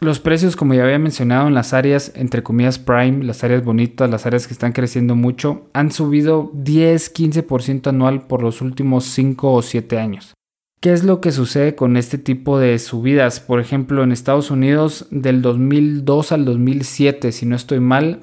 Los 0.00 0.18
precios, 0.18 0.56
como 0.56 0.74
ya 0.74 0.82
había 0.82 0.98
mencionado, 0.98 1.46
en 1.46 1.54
las 1.54 1.72
áreas, 1.72 2.10
entre 2.16 2.42
comillas, 2.42 2.80
prime, 2.80 3.24
las 3.24 3.44
áreas 3.44 3.64
bonitas, 3.64 4.10
las 4.10 4.26
áreas 4.26 4.48
que 4.48 4.54
están 4.54 4.72
creciendo 4.72 5.14
mucho, 5.14 5.68
han 5.72 5.92
subido 5.92 6.50
10-15% 6.54 7.88
anual 7.88 8.22
por 8.26 8.42
los 8.42 8.60
últimos 8.60 9.04
5 9.04 9.52
o 9.52 9.62
7 9.62 9.98
años. 9.98 10.34
¿Qué 10.80 10.92
es 10.92 11.02
lo 11.04 11.20
que 11.20 11.32
sucede 11.32 11.74
con 11.74 11.96
este 11.96 12.18
tipo 12.18 12.58
de 12.58 12.78
subidas? 12.78 13.40
Por 13.40 13.60
ejemplo, 13.60 14.02
en 14.02 14.12
Estados 14.12 14.50
Unidos, 14.50 15.06
del 15.10 15.42
2002 15.42 16.32
al 16.32 16.44
2007, 16.44 17.32
si 17.32 17.46
no 17.46 17.56
estoy 17.56 17.80
mal, 17.80 18.20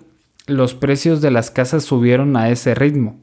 los 0.48 0.74
precios 0.74 1.22
de 1.22 1.32
las 1.32 1.52
casas 1.52 1.84
subieron 1.84 2.38
a 2.38 2.50
ese 2.50 2.74
ritmo. 2.76 3.20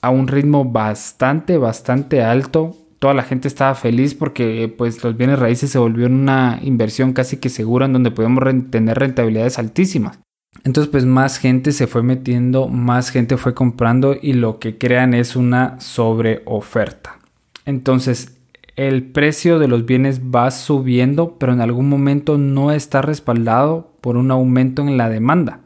A 0.00 0.10
un 0.10 0.28
ritmo 0.28 0.64
bastante, 0.64 1.58
bastante 1.58 2.22
alto 2.22 2.76
toda 3.02 3.14
la 3.14 3.24
gente 3.24 3.48
estaba 3.48 3.74
feliz 3.74 4.14
porque 4.14 4.72
pues 4.78 5.02
los 5.02 5.16
bienes 5.16 5.40
raíces 5.40 5.70
se 5.70 5.78
volvieron 5.78 6.20
una 6.20 6.60
inversión 6.62 7.12
casi 7.12 7.38
que 7.38 7.48
segura 7.48 7.86
en 7.86 7.94
donde 7.94 8.12
podemos 8.12 8.44
tener 8.70 8.96
rentabilidades 8.96 9.58
altísimas. 9.58 10.20
Entonces 10.62 10.88
pues 10.88 11.04
más 11.04 11.38
gente 11.38 11.72
se 11.72 11.88
fue 11.88 12.04
metiendo, 12.04 12.68
más 12.68 13.10
gente 13.10 13.36
fue 13.38 13.54
comprando 13.54 14.14
y 14.22 14.34
lo 14.34 14.60
que 14.60 14.78
crean 14.78 15.14
es 15.14 15.34
una 15.34 15.80
sobreoferta. 15.80 17.18
Entonces 17.64 18.38
el 18.76 19.04
precio 19.04 19.58
de 19.58 19.68
los 19.68 19.84
bienes 19.84 20.20
va 20.20 20.50
subiendo 20.50 21.36
pero 21.38 21.52
en 21.52 21.60
algún 21.60 21.88
momento 21.88 22.38
no 22.38 22.72
está 22.72 23.02
respaldado 23.02 23.92
por 24.00 24.16
un 24.16 24.30
aumento 24.30 24.82
en 24.82 24.96
la 24.96 25.08
demanda. 25.08 25.60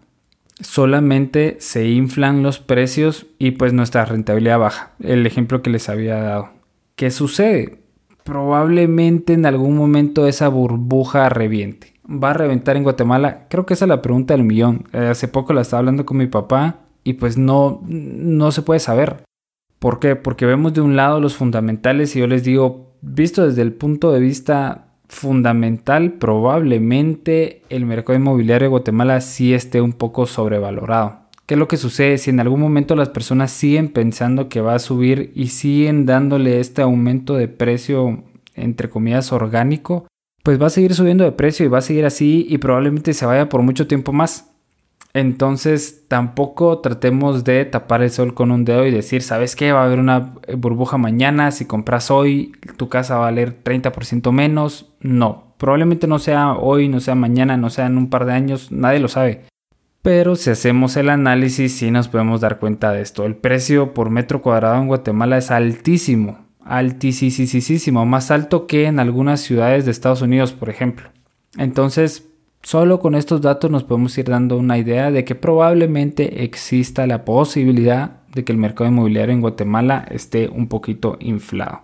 Solamente 0.61 1.57
se 1.61 1.89
inflan 1.89 2.43
los 2.43 2.59
precios 2.59 3.27
y 3.39 3.53
pues 3.53 3.73
nuestra 3.73 4.05
rentabilidad 4.05 4.59
baja. 4.59 4.93
El 5.01 5.27
ejemplo 5.27 5.63
que 5.63 5.71
les 5.71 5.89
había 5.89 6.17
dado. 6.17 6.49
¿Qué 6.95 7.11
sucede? 7.11 7.87
probablemente 8.27 9.33
en 9.33 9.47
algún 9.47 9.77
momento 9.77 10.27
esa 10.27 10.49
burbuja 10.49 11.31
reviente. 11.31 11.95
¿Va 12.07 12.31
a 12.31 12.35
reventar 12.35 12.77
en 12.77 12.83
Guatemala? 12.83 13.47
Creo 13.49 13.65
que 13.65 13.75
esa 13.75 13.87
es 13.87 13.89
la 13.89 14.03
pregunta 14.03 14.35
del 14.35 14.45
millón. 14.45 14.85
Eh, 14.93 15.09
hace 15.11 15.29
poco 15.29 15.55
la 15.55 15.63
estaba 15.63 15.79
hablando 15.79 16.05
con 16.05 16.19
mi 16.19 16.27
papá 16.27 16.81
y 17.05 17.15
pues 17.15 17.39
no, 17.39 17.81
no 17.87 18.51
se 18.51 18.63
puede 18.63 18.81
saber. 18.81 19.23
¿Por 19.79 20.01
qué? 20.01 20.17
Porque 20.17 20.47
vemos 20.47 20.75
de 20.75 20.81
un 20.81 20.97
lado 20.97 21.21
los 21.21 21.37
fundamentales 21.37 22.17
y 22.17 22.21
yo 22.21 22.27
les 22.27 22.45
digo, 22.45 22.95
visto 23.03 23.47
desde 23.47 23.63
el 23.63 23.73
punto 23.73 24.13
de 24.13 24.21
vista 24.21 24.87
fundamental, 25.09 26.15
probablemente 26.15 27.63
el 27.69 27.87
mercado 27.87 28.19
inmobiliario 28.19 28.67
de 28.67 28.71
Guatemala 28.71 29.21
sí 29.21 29.55
esté 29.55 29.81
un 29.81 29.93
poco 29.93 30.27
sobrevalorado. 30.27 31.27
¿Qué 31.47 31.55
es 31.55 31.61
lo 31.61 31.69
que 31.69 31.77
sucede 31.77 32.19
si 32.19 32.31
en 32.31 32.41
algún 32.41 32.61
momento 32.61 32.97
las 32.97 33.09
personas 33.09 33.53
siguen 33.53 33.89
pensando 33.89 34.49
que 34.49 34.61
va 34.61 34.75
a 34.75 34.81
subir 34.81 35.31
y 35.35 35.49
siguen 35.49 36.05
dándole 36.05 36.59
este 36.59 36.83
aumento 36.83 37.35
de 37.35 37.47
precio, 37.47 38.25
entre 38.57 38.91
comillas, 38.91 39.31
orgánico? 39.31 40.09
Pues 40.43 40.61
va 40.61 40.67
a 40.67 40.71
seguir 40.71 40.95
subiendo 40.95 41.23
de 41.23 41.33
precio 41.33 41.65
y 41.65 41.69
va 41.69 41.79
a 41.79 41.83
seguir 41.83 42.05
así 42.05 42.47
y 42.49 42.59
probablemente 42.59 43.13
se 43.13 43.27
vaya 43.27 43.49
por 43.49 43.63
mucho 43.63 43.87
tiempo 43.87 44.13
más. 44.13 44.56
Entonces 45.17 46.05
tampoco 46.09 46.81
tratemos 46.81 47.43
de 47.43 47.65
tapar 47.65 48.03
el 48.03 48.11
sol 48.11 48.35
con 48.35 48.51
un 48.51 48.67
dedo 48.67 48.85
y 48.85 48.91
decir, 48.91 49.23
¿sabes 49.23 49.57
qué? 49.57 49.73
Va 49.73 49.81
a 49.81 49.87
haber 49.87 49.99
una 49.99 50.35
burbuja 50.59 50.99
mañana, 50.99 51.53
si 51.53 51.65
compras 51.65 52.11
hoy 52.11 52.53
tu 52.77 52.91
casa 52.91 53.15
va 53.15 53.23
a 53.23 53.31
valer 53.31 53.65
30% 53.65 54.31
menos. 54.31 54.93
No, 55.01 55.55
probablemente 55.57 56.07
no 56.07 56.19
sea 56.19 56.53
hoy, 56.53 56.89
no 56.89 57.01
sea 57.01 57.15
mañana, 57.15 57.57
no 57.57 57.71
sea 57.71 57.87
en 57.87 57.97
un 57.97 58.11
par 58.11 58.27
de 58.27 58.35
años, 58.35 58.71
nadie 58.71 59.01
lo 59.01 59.09
sabe. 59.09 59.45
Pero 60.03 60.37
si 60.37 60.51
hacemos 60.51 60.99
el 60.99 61.09
análisis 61.09 61.79
sí 61.79 61.91
nos 61.91 62.09
podemos 62.09 62.43
dar 62.43 62.59
cuenta 62.59 62.93
de 62.93 63.01
esto. 63.01 63.25
El 63.25 63.37
precio 63.37 63.95
por 63.95 64.11
metro 64.11 64.43
cuadrado 64.43 64.77
en 64.83 64.87
Guatemala 64.87 65.39
es 65.39 65.51
altísimo, 65.51 66.41
altísimo, 66.63 68.05
más 68.05 68.31
alto 68.31 68.67
que 68.67 68.85
en 68.85 68.99
algunas 68.99 69.41
ciudades 69.41 69.87
de 69.87 69.93
Estados 69.93 70.21
Unidos, 70.21 70.53
por 70.53 70.69
ejemplo. 70.69 71.09
Entonces, 71.57 72.29
solo 72.63 72.99
con 73.01 73.15
estos 73.15 73.41
datos 73.41 73.71
nos 73.71 73.85
podemos 73.85 74.17
ir 74.19 74.27
dando 74.27 74.57
una 74.57 74.79
idea 74.79 75.11
de 75.11 75.25
que 75.25 75.35
probablemente 75.35 76.45
exista 76.45 77.07
la 77.07 77.25
posibilidad 77.25 78.23
de 78.33 78.45
que 78.45 78.53
el 78.53 78.59
mercado 78.59 78.91
inmobiliario 78.91 79.35
en 79.35 79.41
Guatemala 79.41 80.07
esté 80.11 80.49
un 80.49 80.69
poquito 80.69 81.17
inflado. 81.21 81.83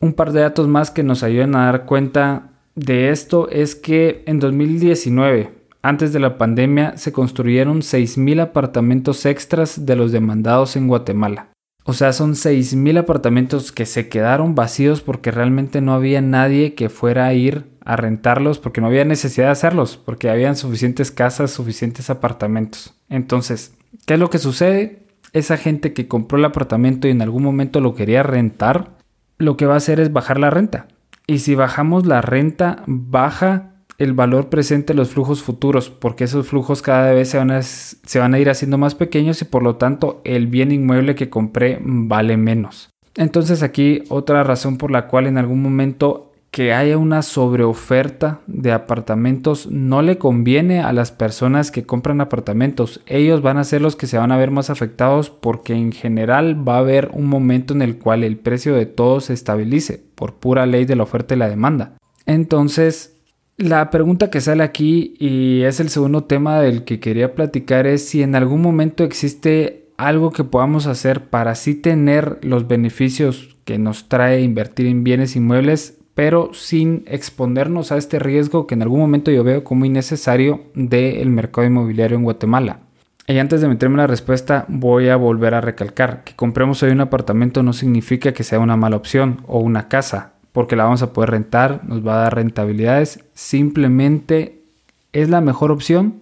Un 0.00 0.12
par 0.12 0.32
de 0.32 0.40
datos 0.40 0.68
más 0.68 0.90
que 0.90 1.02
nos 1.02 1.22
ayuden 1.22 1.54
a 1.54 1.66
dar 1.66 1.86
cuenta 1.86 2.50
de 2.74 3.10
esto 3.10 3.48
es 3.50 3.74
que 3.74 4.22
en 4.26 4.38
2019 4.38 5.58
antes 5.82 6.12
de 6.12 6.18
la 6.18 6.38
pandemia 6.38 6.96
se 6.96 7.12
construyeron 7.12 7.80
6.000 7.80 8.42
apartamentos 8.42 9.24
extras 9.26 9.86
de 9.86 9.96
los 9.96 10.10
demandados 10.10 10.76
en 10.76 10.88
Guatemala. 10.88 11.48
O 11.88 11.94
sea, 11.94 12.12
son 12.12 12.34
6.000 12.34 12.98
apartamentos 12.98 13.72
que 13.72 13.86
se 13.86 14.10
quedaron 14.10 14.54
vacíos 14.54 15.00
porque 15.00 15.30
realmente 15.30 15.80
no 15.80 15.94
había 15.94 16.20
nadie 16.20 16.74
que 16.74 16.90
fuera 16.90 17.24
a 17.24 17.32
ir 17.32 17.64
a 17.82 17.96
rentarlos 17.96 18.58
porque 18.58 18.82
no 18.82 18.88
había 18.88 19.06
necesidad 19.06 19.46
de 19.46 19.52
hacerlos, 19.52 19.96
porque 19.96 20.28
habían 20.28 20.54
suficientes 20.54 21.10
casas, 21.10 21.50
suficientes 21.50 22.10
apartamentos. 22.10 22.92
Entonces, 23.08 23.72
¿qué 24.04 24.14
es 24.14 24.20
lo 24.20 24.28
que 24.28 24.36
sucede? 24.36 25.06
Esa 25.32 25.56
gente 25.56 25.94
que 25.94 26.08
compró 26.08 26.36
el 26.36 26.44
apartamento 26.44 27.08
y 27.08 27.12
en 27.12 27.22
algún 27.22 27.42
momento 27.42 27.80
lo 27.80 27.94
quería 27.94 28.22
rentar, 28.22 28.90
lo 29.38 29.56
que 29.56 29.64
va 29.64 29.72
a 29.72 29.78
hacer 29.78 29.98
es 29.98 30.12
bajar 30.12 30.38
la 30.38 30.50
renta. 30.50 30.88
Y 31.26 31.38
si 31.38 31.54
bajamos 31.54 32.04
la 32.04 32.20
renta, 32.20 32.82
baja 32.86 33.77
el 33.98 34.12
valor 34.12 34.48
presente 34.48 34.92
de 34.92 34.96
los 34.96 35.10
flujos 35.10 35.42
futuros, 35.42 35.90
porque 35.90 36.24
esos 36.24 36.46
flujos 36.46 36.82
cada 36.82 37.12
vez 37.12 37.28
se 37.28 37.38
van, 37.38 37.50
a, 37.50 37.62
se 37.62 38.18
van 38.18 38.32
a 38.32 38.38
ir 38.38 38.48
haciendo 38.48 38.78
más 38.78 38.94
pequeños 38.94 39.42
y 39.42 39.44
por 39.44 39.62
lo 39.64 39.76
tanto 39.76 40.20
el 40.24 40.46
bien 40.46 40.70
inmueble 40.70 41.16
que 41.16 41.28
compré 41.28 41.78
vale 41.82 42.36
menos. 42.36 42.90
Entonces 43.16 43.64
aquí 43.64 44.04
otra 44.08 44.44
razón 44.44 44.78
por 44.78 44.92
la 44.92 45.08
cual 45.08 45.26
en 45.26 45.36
algún 45.36 45.60
momento 45.60 46.28
que 46.52 46.72
haya 46.72 46.96
una 46.96 47.22
sobreoferta 47.22 48.40
de 48.46 48.72
apartamentos 48.72 49.70
no 49.70 50.00
le 50.00 50.16
conviene 50.16 50.80
a 50.80 50.92
las 50.92 51.12
personas 51.12 51.70
que 51.70 51.84
compran 51.84 52.20
apartamentos. 52.20 53.00
Ellos 53.06 53.42
van 53.42 53.58
a 53.58 53.64
ser 53.64 53.82
los 53.82 53.96
que 53.96 54.06
se 54.06 54.18
van 54.18 54.32
a 54.32 54.36
ver 54.36 54.50
más 54.50 54.70
afectados 54.70 55.28
porque 55.28 55.74
en 55.74 55.92
general 55.92 56.66
va 56.66 56.76
a 56.76 56.80
haber 56.80 57.10
un 57.12 57.26
momento 57.26 57.74
en 57.74 57.82
el 57.82 57.98
cual 57.98 58.24
el 58.24 58.38
precio 58.38 58.74
de 58.74 58.86
todo 58.86 59.20
se 59.20 59.34
estabilice 59.34 60.02
por 60.14 60.34
pura 60.34 60.64
ley 60.64 60.84
de 60.84 60.96
la 60.96 61.02
oferta 61.02 61.34
y 61.34 61.38
la 61.38 61.50
demanda. 61.50 61.98
Entonces, 62.24 63.17
la 63.58 63.90
pregunta 63.90 64.30
que 64.30 64.40
sale 64.40 64.62
aquí 64.62 65.14
y 65.18 65.62
es 65.62 65.80
el 65.80 65.90
segundo 65.90 66.24
tema 66.24 66.60
del 66.60 66.84
que 66.84 67.00
quería 67.00 67.34
platicar 67.34 67.88
es 67.88 68.08
si 68.08 68.22
en 68.22 68.36
algún 68.36 68.62
momento 68.62 69.02
existe 69.02 69.88
algo 69.96 70.30
que 70.30 70.44
podamos 70.44 70.86
hacer 70.86 71.28
para 71.28 71.50
así 71.50 71.74
tener 71.74 72.38
los 72.42 72.68
beneficios 72.68 73.56
que 73.64 73.76
nos 73.78 74.08
trae 74.08 74.42
invertir 74.42 74.86
en 74.86 75.02
bienes 75.02 75.34
inmuebles, 75.34 75.98
pero 76.14 76.54
sin 76.54 77.02
exponernos 77.06 77.90
a 77.90 77.96
este 77.96 78.20
riesgo 78.20 78.68
que 78.68 78.74
en 78.74 78.82
algún 78.82 79.00
momento 79.00 79.32
yo 79.32 79.42
veo 79.42 79.64
como 79.64 79.84
innecesario 79.84 80.62
del 80.74 81.28
mercado 81.30 81.66
inmobiliario 81.66 82.16
en 82.16 82.22
Guatemala. 82.22 82.78
Y 83.26 83.38
antes 83.38 83.60
de 83.60 83.68
meterme 83.68 83.94
en 83.94 83.98
la 83.98 84.06
respuesta, 84.06 84.66
voy 84.68 85.08
a 85.08 85.16
volver 85.16 85.54
a 85.54 85.60
recalcar 85.60 86.22
que 86.22 86.34
compremos 86.34 86.82
hoy 86.84 86.92
un 86.92 87.00
apartamento 87.00 87.64
no 87.64 87.72
significa 87.72 88.32
que 88.32 88.44
sea 88.44 88.60
una 88.60 88.76
mala 88.76 88.96
opción 88.96 89.42
o 89.48 89.58
una 89.58 89.88
casa 89.88 90.37
porque 90.58 90.74
la 90.74 90.82
vamos 90.82 91.02
a 91.02 91.12
poder 91.12 91.30
rentar, 91.30 91.82
nos 91.84 92.04
va 92.04 92.14
a 92.14 92.22
dar 92.22 92.34
rentabilidades, 92.34 93.24
simplemente 93.32 94.64
es 95.12 95.28
la 95.28 95.40
mejor 95.40 95.70
opción. 95.70 96.14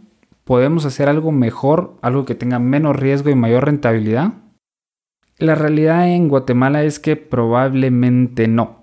¿Podemos 0.44 0.84
hacer 0.84 1.08
algo 1.08 1.32
mejor, 1.32 1.94
algo 2.02 2.26
que 2.26 2.34
tenga 2.34 2.58
menos 2.58 2.96
riesgo 2.96 3.30
y 3.30 3.34
mayor 3.34 3.64
rentabilidad? 3.64 4.34
La 5.38 5.54
realidad 5.54 6.06
en 6.10 6.28
Guatemala 6.28 6.82
es 6.82 6.98
que 6.98 7.16
probablemente 7.16 8.46
no. 8.46 8.82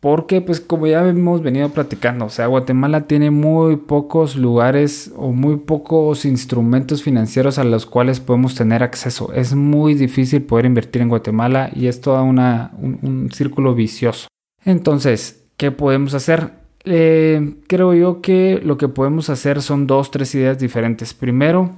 Porque, 0.00 0.40
pues 0.40 0.62
como 0.62 0.86
ya 0.86 1.06
hemos 1.06 1.42
venido 1.42 1.68
platicando, 1.68 2.24
o 2.24 2.30
sea, 2.30 2.46
Guatemala 2.46 3.06
tiene 3.06 3.30
muy 3.30 3.76
pocos 3.76 4.36
lugares 4.36 5.12
o 5.18 5.32
muy 5.32 5.56
pocos 5.56 6.24
instrumentos 6.24 7.02
financieros 7.02 7.58
a 7.58 7.64
los 7.64 7.84
cuales 7.84 8.20
podemos 8.20 8.54
tener 8.54 8.82
acceso. 8.82 9.34
Es 9.34 9.54
muy 9.54 9.92
difícil 9.92 10.44
poder 10.44 10.64
invertir 10.64 11.02
en 11.02 11.10
Guatemala 11.10 11.70
y 11.74 11.88
es 11.88 12.00
todo 12.00 12.24
una, 12.24 12.72
un 12.80 13.28
círculo 13.34 13.74
vicioso. 13.74 14.28
Entonces, 14.64 15.44
¿qué 15.56 15.70
podemos 15.70 16.14
hacer? 16.14 16.52
Eh, 16.84 17.54
creo 17.66 17.94
yo 17.94 18.20
que 18.20 18.60
lo 18.62 18.76
que 18.76 18.88
podemos 18.88 19.30
hacer 19.30 19.62
son 19.62 19.86
dos, 19.86 20.10
tres 20.10 20.34
ideas 20.34 20.58
diferentes. 20.58 21.14
Primero, 21.14 21.76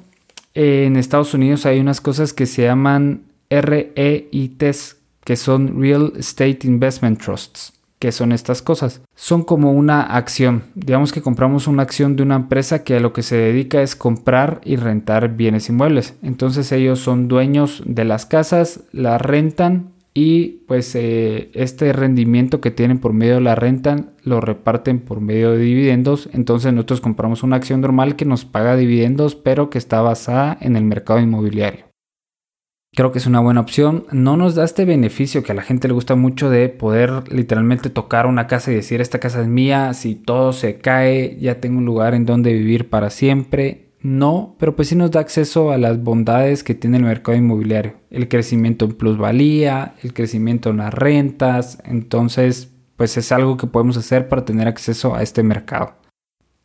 en 0.55 0.97
Estados 0.97 1.35
Unidos 1.35 1.66
hay 1.66 1.81
unas 1.81 2.00
cosas 2.00 2.33
que 2.33 2.47
se 2.47 2.62
llaman 2.62 3.23
REITs, 3.50 4.97
que 5.25 5.37
son 5.37 5.81
Real 5.81 6.12
Estate 6.16 6.61
Investment 6.64 7.21
Trusts. 7.21 7.73
¿Qué 7.99 8.12
son 8.12 8.33
estas 8.33 8.61
cosas? 8.61 9.00
Son 9.14 9.43
como 9.43 9.73
una 9.73 10.02
acción. 10.02 10.64
Digamos 10.75 11.12
que 11.12 11.23
compramos 11.23 11.66
una 11.66 11.83
acción 11.83 12.14
de 12.14 12.23
una 12.23 12.37
empresa 12.37 12.85
que 12.85 12.97
a 12.97 13.00
lo 13.00 13.14
que 13.14 13.23
se 13.23 13.37
dedica 13.37 13.81
es 13.81 13.97
comprar 13.97 14.61
y 14.64 14.76
rentar 14.76 15.35
bienes 15.35 15.71
inmuebles. 15.71 16.14
Entonces 16.23 16.73
ellos 16.73 17.00
son 17.00 17.26
dueños 17.26 17.83
de 17.87 18.05
las 18.05 18.26
casas, 18.26 18.81
las 18.93 19.21
rentan 19.21 19.93
y 20.16 20.62
pues 20.66 20.94
eh, 20.94 21.50
este 21.52 21.92
rendimiento 21.92 22.62
que 22.62 22.70
tienen 22.70 23.00
por 23.00 23.12
medio 23.12 23.35
de 23.35 23.42
la 23.42 23.54
renta 23.54 24.14
lo 24.23 24.40
reparten 24.40 24.99
por 24.99 25.20
medio 25.20 25.50
de 25.50 25.58
dividendos. 25.58 26.30
Entonces 26.32 26.73
nosotros 26.73 27.02
compramos 27.02 27.42
una 27.42 27.56
acción 27.56 27.82
normal 27.82 28.16
que 28.16 28.25
nos 28.25 28.46
paga 28.46 28.76
dividendos 28.76 29.35
pero 29.35 29.68
que 29.68 29.76
está 29.76 30.00
basada 30.00 30.56
en 30.62 30.75
el 30.75 30.85
mercado 30.85 31.20
inmobiliario. 31.20 31.85
Creo 32.94 33.12
que 33.12 33.18
es 33.18 33.26
una 33.26 33.40
buena 33.40 33.61
opción. 33.61 34.06
No 34.11 34.38
nos 34.38 34.54
da 34.54 34.64
este 34.64 34.87
beneficio 34.87 35.42
que 35.42 35.52
a 35.52 35.54
la 35.54 35.61
gente 35.61 35.87
le 35.87 35.92
gusta 35.92 36.14
mucho 36.14 36.49
de 36.49 36.70
poder 36.70 37.30
literalmente 37.30 37.90
tocar 37.90 38.25
una 38.25 38.46
casa 38.46 38.73
y 38.73 38.75
decir 38.75 39.02
esta 39.02 39.20
casa 39.20 39.42
es 39.42 39.49
mía, 39.49 39.92
si 39.92 40.14
todo 40.14 40.54
se 40.54 40.78
cae 40.78 41.37
ya 41.38 41.61
tengo 41.61 41.76
un 41.76 41.85
lugar 41.85 42.14
en 42.14 42.25
donde 42.25 42.54
vivir 42.54 42.88
para 42.88 43.11
siempre 43.11 43.86
no, 44.07 44.55
pero 44.61 44.77
pues 44.77 44.87
sí 44.87 44.95
nos 44.95 45.11
da 45.11 45.19
acceso 45.19 45.73
a 45.73 45.79
las 45.79 46.01
bondades 46.01 46.63
que 46.63 46.77
tiene 46.77 46.99
el 46.99 47.03
mercado 47.03 47.37
inmobiliario. 47.37 47.95
El 48.09 48.29
crecimiento 48.29 48.85
en 48.85 48.93
plusvalía, 48.93 49.97
el 50.01 50.15
crecimiento 50.15 50.71
en 50.71 50.77
las 50.77 50.95
rentas. 50.95 51.79
Entonces, 51.85 52.73
pues 52.97 53.17
es 53.17 53.33
algo 53.33 53.57
que 53.57 53.67
podemos 53.67 53.97
hacer 53.97 54.29
para 54.29 54.45
tener 54.45 54.69
acceso 54.69 55.17
a 55.17 55.25
este 55.25 55.43
mercado. 55.43 55.97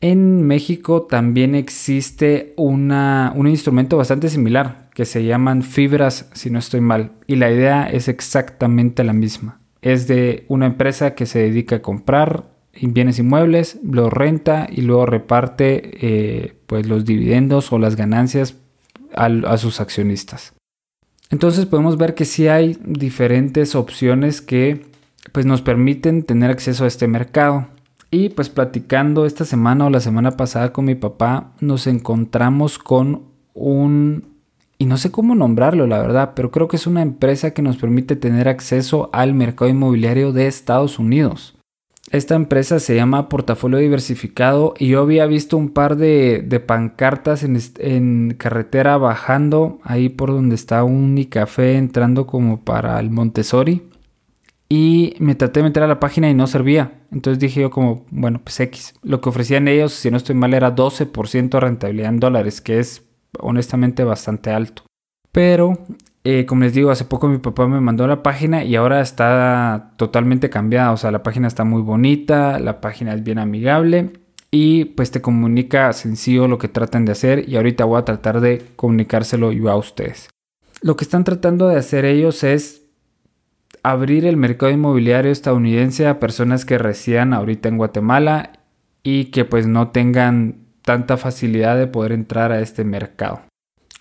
En 0.02 0.46
México 0.46 1.02
también 1.04 1.56
existe 1.56 2.54
una, 2.58 3.34
un 3.36 3.48
instrumento 3.48 3.98
bastante 3.98 4.30
similar 4.30 4.92
que 4.94 5.06
se 5.06 5.24
llaman 5.24 5.64
fibras, 5.64 6.30
si 6.34 6.52
no 6.52 6.60
estoy 6.60 6.82
mal. 6.82 7.14
Y 7.26 7.38
la 7.38 7.52
idea 7.52 7.90
es 7.90 8.08
exactamente 8.08 9.04
la 9.04 9.14
misma. 9.14 9.62
Es 9.82 10.08
de 10.08 10.46
una 10.48 10.68
empresa 10.68 11.16
que 11.16 11.26
se 11.26 11.40
dedica 11.40 11.78
a 11.78 11.82
comprar, 11.82 12.50
bienes 12.74 13.20
inmuebles, 13.20 13.80
lo 13.84 14.10
renta 14.10 14.68
y 14.70 14.82
luego 14.82 15.06
reparte 15.06 15.92
eh, 16.01 16.56
pues 16.68 16.88
los 16.88 17.06
dividendos 17.06 17.72
o 17.72 17.80
las 17.80 17.96
ganancias 17.96 18.56
a, 19.13 19.58
sus 19.58 19.82
accionistas. 19.82 20.54
Entonces 21.30 21.66
podemos 21.66 21.98
ver 21.98 22.16
que 22.16 22.25
sí 22.25 22.48
hay 22.48 22.78
diferentes 22.84 23.75
opciones 23.75 24.42
que 24.42 24.86
pues 25.32 25.46
nos 25.46 25.62
permiten 25.62 26.24
tener 26.24 26.50
acceso 26.50 26.84
a 26.84 26.88
este 26.88 27.08
mercado. 27.08 27.68
Y 28.10 28.30
pues 28.30 28.50
platicando 28.50 29.25
esta 29.25 29.46
semana 29.46 29.86
o 29.86 29.90
la 29.90 30.01
semana 30.01 30.32
pasada 30.32 30.74
con 30.74 30.86
mi 30.86 30.96
papá 30.96 31.54
nos 31.62 31.88
encontramos 31.88 32.78
con 32.78 33.24
un 33.54 34.32
y 34.78 34.86
no 34.86 34.98
sé 34.98 35.12
cómo 35.12 35.36
nombrarlo 35.36 35.86
la 35.86 36.01
verdad, 36.01 36.32
pero 36.36 36.50
creo 36.50 36.68
que 36.68 36.75
es 36.75 36.88
una 36.88 37.04
empresa 37.04 37.51
que 37.51 37.62
nos 37.62 37.78
permite 37.78 38.16
tener 38.16 38.50
acceso 38.50 39.12
al 39.13 39.36
mercado 39.36 39.70
inmobiliario 39.70 40.34
de 40.34 40.48
Estados 40.48 40.98
Unidos. 40.98 41.56
Esta 42.12 42.36
empresa 42.36 42.80
se 42.80 42.94
llama 42.94 43.30
Portafolio 43.30 43.80
Diversificado 43.80 44.74
y 44.77 44.89
yo 44.89 45.01
había 45.01 45.25
visto 45.27 45.56
un 45.56 45.70
par 45.70 45.96
de, 45.96 46.63
pancartas 46.68 47.44
en, 47.44 47.58
en, 47.80 48.36
carretera 48.38 48.98
bajando 48.98 49.80
ahí 49.84 50.10
por 50.10 50.30
donde 50.30 50.56
está 50.56 50.84
un 50.84 51.24
café 51.30 51.77
entrando 51.77 52.27
como 52.27 52.65
para 52.65 53.00
el 53.00 53.12
Montessori 53.12 53.84
y 54.68 55.15
me 55.20 55.36
traté 55.36 55.60
de 55.60 55.65
meter 55.65 55.84
a 55.84 55.88
la 55.88 56.00
página 56.00 56.30
y 56.30 56.34
no 56.34 56.48
servía. 56.48 57.01
Entonces 57.12 57.39
dije 57.39 57.60
yo 57.60 57.72
como, 57.72 58.06
bueno, 58.10 58.41
pues 58.41 58.60
X. 58.60 58.94
Lo 59.03 59.20
que 59.20 59.27
ofrecían 59.27 59.68
ellos, 59.68 59.91
si 59.91 60.12
no 60.12 60.18
estoy 60.18 60.36
mal, 60.36 60.53
era 60.53 60.74
12% 60.75 61.50
de 61.50 61.60
rentabilidad 61.60 62.10
en 62.10 62.20
dólares, 62.20 62.62
que 62.62 62.80
es 62.80 63.06
honestamente 63.39 64.06
bastante 64.06 64.50
alto. 64.50 64.84
Pero, 65.34 65.77
eh, 66.24 66.46
como 66.46 66.63
les 66.63 66.74
digo, 66.74 66.92
hace 66.92 67.06
poco 67.06 67.28
mi 67.28 67.40
papá 67.40 67.68
me 67.68 67.82
mandó 67.82 68.06
la 68.06 68.22
página 68.22 68.63
y 68.63 68.75
ahora 68.75 69.01
está 69.01 69.94
totalmente 69.98 70.50
cambiada. 70.50 70.92
O 70.92 70.98
sea, 70.98 71.12
la 71.12 71.24
página 71.24 71.48
está 71.48 71.63
muy 71.63 71.82
bonita, 71.82 72.60
la 72.60 72.80
página 72.80 73.13
es 73.13 73.24
bien 73.24 73.40
amigable 73.40 74.12
y 74.51 74.86
pues 74.86 75.12
te 75.12 75.22
comunica 75.22 75.92
sencillo 75.94 76.48
lo 76.48 76.58
que 76.58 76.68
tratan 76.68 77.06
de 77.06 77.13
hacer 77.13 77.50
y 77.50 77.56
ahorita 77.56 77.86
voy 77.86 78.00
a 78.00 78.06
tratar 78.06 78.42
de 78.42 78.63
comunicárselo 78.75 79.51
yo 79.51 79.70
a 79.70 79.78
ustedes. 79.78 80.30
Lo 80.82 80.96
que 80.96 81.06
están 81.06 81.24
tratando 81.24 81.68
de 81.68 81.78
hacer 81.78 82.06
ellos 82.06 82.44
es 82.44 82.84
abrir 83.82 84.25
el 84.25 84.38
mercado 84.38 84.72
inmobiliario 84.72 85.32
estadounidense 85.32 86.08
a 86.08 86.20
personas 86.20 86.66
que 86.66 86.78
residan 86.78 87.34
ahorita 87.34 87.70
en 87.70 87.78
Guatemala 87.78 88.51
y 89.04 89.25
que 89.25 89.46
pues 89.46 89.66
no 89.66 89.90
tengan 89.90 90.68
tanta 90.84 91.18
facilidad 91.18 91.78
de 91.78 91.88
poder 91.88 92.12
entrar 92.12 92.51
a 92.51 92.60
este 92.60 92.84
mercado. 92.84 93.42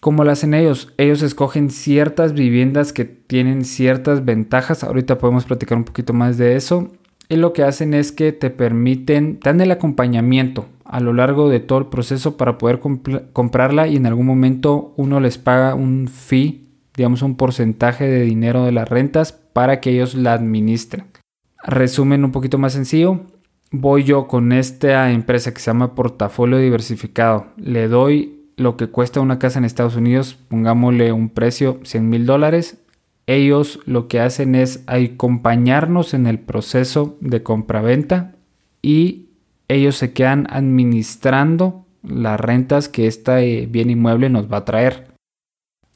¿Cómo 0.00 0.24
lo 0.24 0.30
hacen 0.30 0.54
ellos? 0.54 0.92
Ellos 0.96 1.22
escogen 1.22 1.70
ciertas 1.70 2.32
viviendas 2.32 2.92
que 2.92 3.04
tienen 3.04 3.64
ciertas 3.64 4.24
ventajas. 4.24 4.82
Ahorita 4.82 5.18
podemos 5.18 5.44
platicar 5.44 5.78
un 5.78 5.84
poquito 5.84 6.12
más 6.12 6.38
de 6.38 6.56
eso. 6.56 6.88
Y 7.28 7.36
lo 7.36 7.52
que 7.52 7.62
hacen 7.62 7.94
es 7.94 8.10
que 8.10 8.32
te 8.32 8.50
permiten, 8.50 9.38
dan 9.42 9.60
el 9.60 9.70
acompañamiento 9.70 10.66
a 10.84 10.98
lo 11.00 11.12
largo 11.12 11.48
de 11.48 11.60
todo 11.60 11.78
el 11.78 11.86
proceso 11.86 12.36
para 12.36 12.58
poder 12.58 12.80
comprarla 13.32 13.86
y 13.86 13.96
en 13.96 14.06
algún 14.06 14.26
momento 14.26 14.94
uno 14.96 15.20
les 15.20 15.38
paga 15.38 15.74
un 15.74 16.08
fee 16.08 16.70
digamos, 16.96 17.22
un 17.22 17.36
porcentaje 17.36 18.06
de 18.06 18.22
dinero 18.22 18.64
de 18.64 18.72
las 18.72 18.88
rentas 18.88 19.32
para 19.32 19.80
que 19.80 19.90
ellos 19.90 20.14
la 20.14 20.34
administren. 20.34 21.06
Resumen 21.62 22.24
un 22.24 22.32
poquito 22.32 22.58
más 22.58 22.72
sencillo. 22.72 23.20
Voy 23.70 24.04
yo 24.04 24.26
con 24.26 24.52
esta 24.52 25.10
empresa 25.10 25.54
que 25.54 25.60
se 25.60 25.70
llama 25.70 25.94
Portafolio 25.94 26.58
Diversificado. 26.58 27.46
Le 27.56 27.88
doy 27.88 28.39
lo 28.60 28.76
que 28.76 28.88
cuesta 28.88 29.20
una 29.20 29.38
casa 29.38 29.58
en 29.58 29.64
Estados 29.64 29.96
Unidos, 29.96 30.36
pongámosle 30.48 31.12
un 31.12 31.30
precio 31.30 31.80
100 31.82 32.08
mil 32.08 32.26
dólares. 32.26 32.78
Ellos 33.26 33.80
lo 33.86 34.06
que 34.06 34.20
hacen 34.20 34.54
es 34.54 34.84
acompañarnos 34.86 36.14
en 36.14 36.26
el 36.26 36.38
proceso 36.38 37.16
de 37.20 37.42
compra-venta 37.42 38.34
y 38.82 39.30
ellos 39.68 39.96
se 39.96 40.12
quedan 40.12 40.46
administrando 40.50 41.86
las 42.02 42.38
rentas 42.38 42.88
que 42.88 43.06
este 43.06 43.66
bien 43.66 43.88
inmueble 43.88 44.28
nos 44.28 44.52
va 44.52 44.58
a 44.58 44.64
traer. 44.64 45.09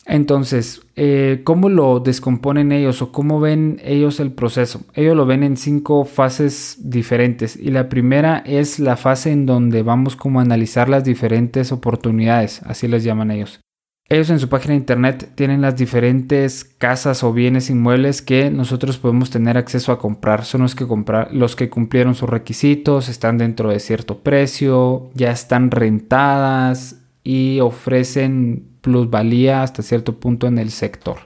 Entonces, 0.06 0.82
eh, 0.96 1.40
¿cómo 1.44 1.68
lo 1.68 2.00
descomponen 2.00 2.72
ellos 2.72 3.00
o 3.00 3.10
cómo 3.10 3.40
ven 3.40 3.80
ellos 3.82 4.20
el 4.20 4.32
proceso? 4.32 4.82
Ellos 4.94 5.16
lo 5.16 5.24
ven 5.24 5.42
en 5.42 5.56
cinco 5.56 6.04
fases 6.04 6.76
diferentes 6.82 7.56
y 7.56 7.70
la 7.70 7.88
primera 7.88 8.38
es 8.38 8.78
la 8.78 8.96
fase 8.96 9.32
en 9.32 9.46
donde 9.46 9.82
vamos 9.82 10.14
como 10.14 10.40
a 10.40 10.42
analizar 10.42 10.88
las 10.88 11.04
diferentes 11.04 11.72
oportunidades, 11.72 12.60
así 12.62 12.86
les 12.86 13.02
llaman 13.02 13.30
ellos. 13.30 13.60
Ellos 14.10 14.28
en 14.28 14.38
su 14.38 14.50
página 14.50 14.72
de 14.72 14.80
internet 14.80 15.30
tienen 15.34 15.62
las 15.62 15.76
diferentes 15.76 16.64
casas 16.64 17.24
o 17.24 17.32
bienes 17.32 17.70
inmuebles 17.70 18.20
que 18.20 18.50
nosotros 18.50 18.98
podemos 18.98 19.30
tener 19.30 19.56
acceso 19.56 19.92
a 19.92 19.98
comprar. 19.98 20.44
Son 20.44 20.60
los 20.60 20.74
que, 20.74 20.86
comprar, 20.86 21.32
los 21.32 21.56
que 21.56 21.70
cumplieron 21.70 22.14
sus 22.14 22.28
requisitos, 22.28 23.08
están 23.08 23.38
dentro 23.38 23.70
de 23.70 23.80
cierto 23.80 24.18
precio, 24.18 25.10
ya 25.14 25.30
están 25.30 25.70
rentadas 25.70 27.00
y 27.22 27.60
ofrecen 27.60 28.73
plusvalía 28.84 29.62
hasta 29.62 29.82
cierto 29.82 30.20
punto 30.20 30.46
en 30.46 30.58
el 30.58 30.70
sector. 30.70 31.16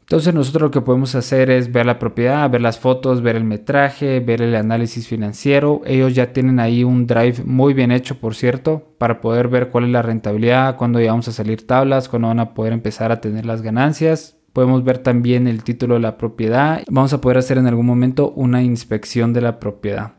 Entonces 0.00 0.34
nosotros 0.34 0.62
lo 0.62 0.70
que 0.70 0.80
podemos 0.82 1.14
hacer 1.14 1.48
es 1.48 1.72
ver 1.72 1.86
la 1.86 1.98
propiedad, 1.98 2.50
ver 2.50 2.60
las 2.60 2.78
fotos, 2.78 3.22
ver 3.22 3.36
el 3.36 3.44
metraje, 3.44 4.20
ver 4.20 4.42
el 4.42 4.54
análisis 4.54 5.06
financiero. 5.06 5.80
Ellos 5.86 6.14
ya 6.14 6.32
tienen 6.32 6.60
ahí 6.60 6.84
un 6.84 7.06
drive 7.06 7.42
muy 7.46 7.72
bien 7.72 7.90
hecho, 7.90 8.18
por 8.18 8.34
cierto, 8.34 8.94
para 8.98 9.22
poder 9.22 9.48
ver 9.48 9.70
cuál 9.70 9.84
es 9.84 9.90
la 9.90 10.02
rentabilidad, 10.02 10.76
cuándo 10.76 11.00
ya 11.00 11.12
vamos 11.12 11.28
a 11.28 11.32
salir 11.32 11.66
tablas, 11.66 12.08
cuándo 12.08 12.28
van 12.28 12.40
a 12.40 12.52
poder 12.52 12.74
empezar 12.74 13.12
a 13.12 13.20
tener 13.20 13.46
las 13.46 13.62
ganancias. 13.62 14.36
Podemos 14.52 14.84
ver 14.84 14.98
también 14.98 15.46
el 15.46 15.64
título 15.64 15.94
de 15.94 16.00
la 16.00 16.18
propiedad. 16.18 16.82
Vamos 16.90 17.12
a 17.12 17.20
poder 17.20 17.38
hacer 17.38 17.56
en 17.58 17.66
algún 17.66 17.86
momento 17.86 18.32
una 18.32 18.62
inspección 18.62 19.32
de 19.32 19.40
la 19.40 19.58
propiedad. 19.58 20.14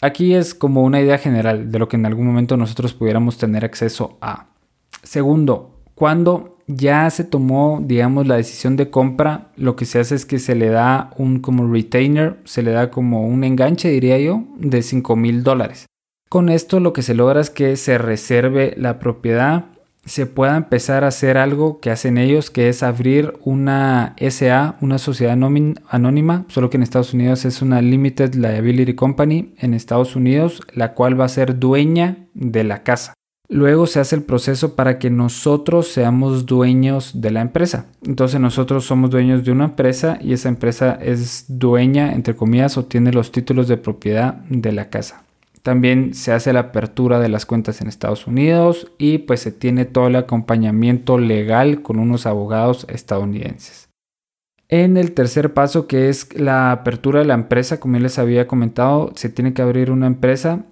Aquí 0.00 0.34
es 0.34 0.54
como 0.54 0.82
una 0.82 1.00
idea 1.00 1.18
general 1.18 1.70
de 1.70 1.78
lo 1.78 1.88
que 1.88 1.96
en 1.96 2.06
algún 2.06 2.26
momento 2.26 2.56
nosotros 2.56 2.92
pudiéramos 2.94 3.38
tener 3.38 3.64
acceso 3.64 4.18
a. 4.20 4.48
Segundo, 5.02 5.77
cuando 5.98 6.58
ya 6.68 7.10
se 7.10 7.24
tomó, 7.24 7.82
digamos, 7.84 8.28
la 8.28 8.36
decisión 8.36 8.76
de 8.76 8.88
compra, 8.88 9.48
lo 9.56 9.74
que 9.74 9.84
se 9.84 9.98
hace 9.98 10.14
es 10.14 10.24
que 10.24 10.38
se 10.38 10.54
le 10.54 10.68
da 10.68 11.10
un 11.16 11.40
como 11.40 11.66
retainer, 11.66 12.36
se 12.44 12.62
le 12.62 12.70
da 12.70 12.90
como 12.90 13.26
un 13.26 13.42
enganche, 13.42 13.88
diría 13.88 14.16
yo, 14.20 14.44
de 14.58 14.82
5 14.82 15.16
mil 15.16 15.42
dólares. 15.42 15.86
Con 16.28 16.50
esto 16.50 16.78
lo 16.78 16.92
que 16.92 17.02
se 17.02 17.14
logra 17.14 17.40
es 17.40 17.50
que 17.50 17.74
se 17.74 17.98
reserve 17.98 18.74
la 18.76 19.00
propiedad, 19.00 19.64
se 20.04 20.26
pueda 20.26 20.56
empezar 20.56 21.02
a 21.02 21.08
hacer 21.08 21.36
algo 21.36 21.80
que 21.80 21.90
hacen 21.90 22.16
ellos, 22.16 22.50
que 22.50 22.68
es 22.68 22.84
abrir 22.84 23.34
una 23.42 24.14
SA, 24.18 24.76
una 24.80 24.98
sociedad 24.98 25.36
anónima, 25.88 26.44
solo 26.46 26.70
que 26.70 26.76
en 26.76 26.84
Estados 26.84 27.12
Unidos 27.12 27.44
es 27.44 27.60
una 27.60 27.82
Limited 27.82 28.34
Liability 28.34 28.94
Company 28.94 29.52
en 29.58 29.74
Estados 29.74 30.14
Unidos, 30.14 30.62
la 30.74 30.94
cual 30.94 31.20
va 31.20 31.24
a 31.24 31.28
ser 31.28 31.58
dueña 31.58 32.28
de 32.34 32.62
la 32.62 32.84
casa. 32.84 33.14
Luego 33.50 33.86
se 33.86 33.98
hace 33.98 34.14
el 34.14 34.22
proceso 34.24 34.76
para 34.76 34.98
que 34.98 35.08
nosotros 35.08 35.88
seamos 35.88 36.44
dueños 36.44 37.22
de 37.22 37.30
la 37.30 37.40
empresa. 37.40 37.86
Entonces 38.06 38.38
nosotros 38.40 38.84
somos 38.84 39.08
dueños 39.08 39.42
de 39.42 39.52
una 39.52 39.64
empresa 39.64 40.18
y 40.20 40.34
esa 40.34 40.50
empresa 40.50 40.98
es 41.00 41.46
dueña, 41.48 42.12
entre 42.12 42.36
comillas, 42.36 42.76
o 42.76 42.84
tiene 42.84 43.10
los 43.10 43.32
títulos 43.32 43.66
de 43.66 43.78
propiedad 43.78 44.34
de 44.50 44.72
la 44.72 44.90
casa. 44.90 45.24
También 45.62 46.12
se 46.12 46.32
hace 46.32 46.52
la 46.52 46.60
apertura 46.60 47.20
de 47.20 47.30
las 47.30 47.46
cuentas 47.46 47.80
en 47.80 47.88
Estados 47.88 48.26
Unidos 48.26 48.92
y 48.98 49.18
pues 49.18 49.40
se 49.40 49.50
tiene 49.50 49.86
todo 49.86 50.08
el 50.08 50.16
acompañamiento 50.16 51.18
legal 51.18 51.80
con 51.80 51.98
unos 51.98 52.26
abogados 52.26 52.86
estadounidenses. 52.90 53.88
En 54.68 54.98
el 54.98 55.12
tercer 55.12 55.54
paso, 55.54 55.86
que 55.86 56.10
es 56.10 56.38
la 56.38 56.70
apertura 56.72 57.20
de 57.20 57.26
la 57.26 57.34
empresa, 57.34 57.80
como 57.80 57.98
les 57.98 58.18
había 58.18 58.46
comentado, 58.46 59.12
se 59.14 59.30
tiene 59.30 59.54
que 59.54 59.62
abrir 59.62 59.90
una 59.90 60.06
empresa 60.06 60.66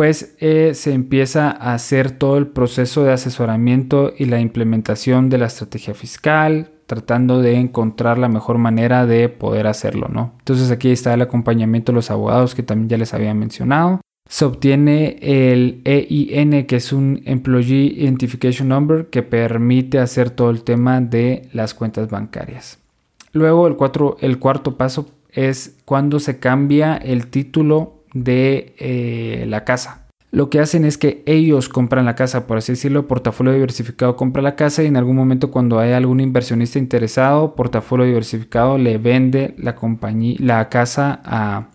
pues 0.00 0.34
se 0.38 0.94
empieza 0.94 1.50
a 1.50 1.74
hacer 1.74 2.10
todo 2.10 2.38
el 2.38 2.46
proceso 2.46 3.04
de 3.04 3.12
asesoramiento 3.12 4.14
y 4.16 4.24
la 4.24 4.40
implementación 4.40 5.28
de 5.28 5.36
la 5.36 5.44
estrategia 5.44 5.92
fiscal, 5.92 6.70
tratando 6.86 7.42
de 7.42 7.56
encontrar 7.56 8.16
la 8.16 8.30
mejor 8.30 8.56
manera 8.56 9.04
de 9.04 9.28
poder 9.28 9.66
hacerlo, 9.66 10.08
¿no? 10.08 10.32
Entonces 10.38 10.70
aquí 10.70 10.90
está 10.90 11.12
el 11.12 11.20
acompañamiento 11.20 11.92
de 11.92 11.96
los 11.96 12.10
abogados 12.10 12.54
que 12.54 12.62
también 12.62 12.88
ya 12.88 12.96
les 12.96 13.12
había 13.12 13.34
mencionado. 13.34 14.00
Se 14.26 14.46
obtiene 14.46 15.18
el 15.20 15.82
EIN, 15.84 16.64
que 16.64 16.76
es 16.76 16.94
un 16.94 17.20
Employee 17.26 17.92
Identification 17.98 18.68
Number, 18.68 19.08
que 19.08 19.22
permite 19.22 19.98
hacer 19.98 20.30
todo 20.30 20.48
el 20.48 20.62
tema 20.62 21.02
de 21.02 21.50
las 21.52 21.74
cuentas 21.74 22.08
bancarias. 22.08 22.78
Luego 23.34 23.66
el, 23.66 23.76
el 24.22 24.38
cuarto 24.38 24.78
paso 24.78 25.10
es 25.30 25.76
cuando 25.84 26.20
se 26.20 26.38
cambia 26.38 26.96
el 26.96 27.26
título 27.26 27.99
de 28.14 28.74
eh, 28.78 29.44
la 29.48 29.64
casa. 29.64 30.06
Lo 30.32 30.48
que 30.48 30.60
hacen 30.60 30.84
es 30.84 30.96
que 30.96 31.24
ellos 31.26 31.68
compran 31.68 32.04
la 32.04 32.14
casa, 32.14 32.46
por 32.46 32.58
así 32.58 32.72
decirlo, 32.72 33.08
portafolio 33.08 33.52
diversificado 33.52 34.14
compra 34.14 34.42
la 34.42 34.54
casa 34.54 34.84
y 34.84 34.86
en 34.86 34.96
algún 34.96 35.16
momento 35.16 35.50
cuando 35.50 35.80
hay 35.80 35.92
algún 35.92 36.20
inversionista 36.20 36.78
interesado, 36.78 37.56
portafolio 37.56 38.06
diversificado 38.06 38.78
le 38.78 38.98
vende 38.98 39.54
la 39.58 39.74
compañía, 39.74 40.36
la 40.38 40.68
casa 40.68 41.20
a, 41.24 41.68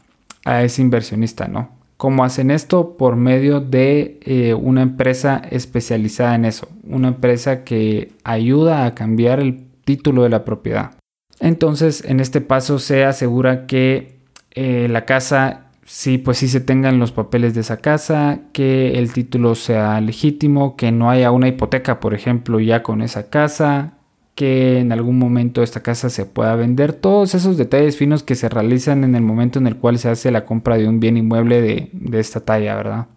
ese 0.63 0.81
inversionista, 0.81 1.47
¿no? 1.47 1.69
¿Cómo 1.97 2.23
hacen 2.23 2.51
esto? 2.51 2.97
Por 2.97 3.15
medio 3.15 3.61
de 3.61 4.19
eh, 4.21 4.53
una 4.53 4.83
empresa 4.83 5.41
especializada 5.49 6.35
en 6.35 6.45
eso, 6.45 6.69
una 6.83 7.09
empresa 7.09 7.63
que 7.63 8.11
ayuda 8.23 8.85
a 8.85 8.95
cambiar 8.95 9.39
el 9.39 9.65
título 9.85 10.23
de 10.23 10.29
la 10.29 10.45
propiedad. 10.45 10.91
Entonces, 11.39 12.03
en 12.05 12.19
este 12.19 12.41
paso 12.41 12.79
se 12.79 13.05
asegura 13.05 13.65
que 13.65 14.19
eh, 14.51 14.87
la 14.89 15.05
casa 15.05 15.64
sí, 15.85 16.17
pues 16.17 16.39
sí 16.39 16.47
se 16.47 16.59
tengan 16.59 16.99
los 16.99 17.11
papeles 17.11 17.53
de 17.53 17.61
esa 17.61 17.77
casa, 17.77 18.41
que 18.51 18.97
el 18.99 19.13
título 19.13 19.55
sea 19.55 20.01
legítimo, 20.01 20.75
que 20.75 20.91
no 20.91 21.09
haya 21.09 21.31
una 21.31 21.47
hipoteca, 21.47 21.99
por 21.99 22.13
ejemplo, 22.13 22.59
ya 22.59 22.83
con 22.83 23.01
esa 23.01 23.29
casa, 23.29 23.93
que 24.33 24.79
en 24.79 24.91
algún 24.91 25.17
momento 25.17 25.63
esta 25.63 25.81
casa 25.81 26.09
se 26.09 26.25
pueda 26.25 26.55
vender, 26.55 26.93
todos 26.93 27.35
esos 27.35 27.57
detalles 27.57 27.97
finos 27.97 28.23
que 28.23 28.35
se 28.35 28.49
realizan 28.49 29.03
en 29.03 29.15
el 29.15 29.21
momento 29.21 29.59
en 29.59 29.67
el 29.67 29.77
cual 29.77 29.97
se 29.99 30.09
hace 30.09 30.31
la 30.31 30.45
compra 30.45 30.77
de 30.77 30.87
un 30.87 30.99
bien 30.99 31.17
inmueble 31.17 31.61
de, 31.61 32.19
esta 32.19 32.41
talla, 32.41 32.75
¿verdad? 32.75 33.07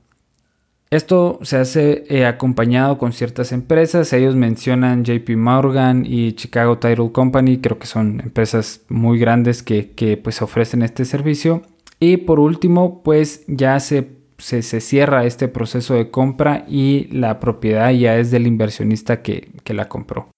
Esto 0.90 1.38
se 1.42 1.58
hace 1.58 2.04
eh, 2.08 2.24
acompañado 2.24 2.96
con 2.96 3.12
ciertas 3.12 3.52
empresas, 3.52 4.12
ellos 4.12 4.36
mencionan 4.36 5.04
JP 5.04 5.36
Morgan 5.36 6.04
y 6.06 6.32
Chicago 6.32 6.78
Title 6.78 7.12
Company, 7.12 7.58
creo 7.58 7.78
que 7.78 7.86
son 7.86 8.20
empresas 8.20 8.82
muy 8.88 9.18
grandes 9.18 9.62
que, 9.62 9.90
que 9.90 10.16
pues 10.16 10.40
ofrecen 10.40 10.82
este 10.82 11.04
servicio 11.04 11.62
Y 12.00 12.18
por 12.18 12.40
último, 12.40 13.02
pues 13.02 13.44
ya 13.46 13.80
se, 13.80 14.08
se, 14.38 14.62
cierra 14.80 15.24
este 15.24 15.48
proceso 15.48 15.94
de 15.94 16.10
compra 16.10 16.64
y 16.68 17.08
la 17.10 17.40
propiedad 17.40 17.90
ya 17.90 18.16
es 18.16 18.30
del 18.30 18.46
inversionista 18.46 19.22
que, 19.22 19.50
que 19.64 19.74
la 19.74 19.88
compró. 19.88 20.28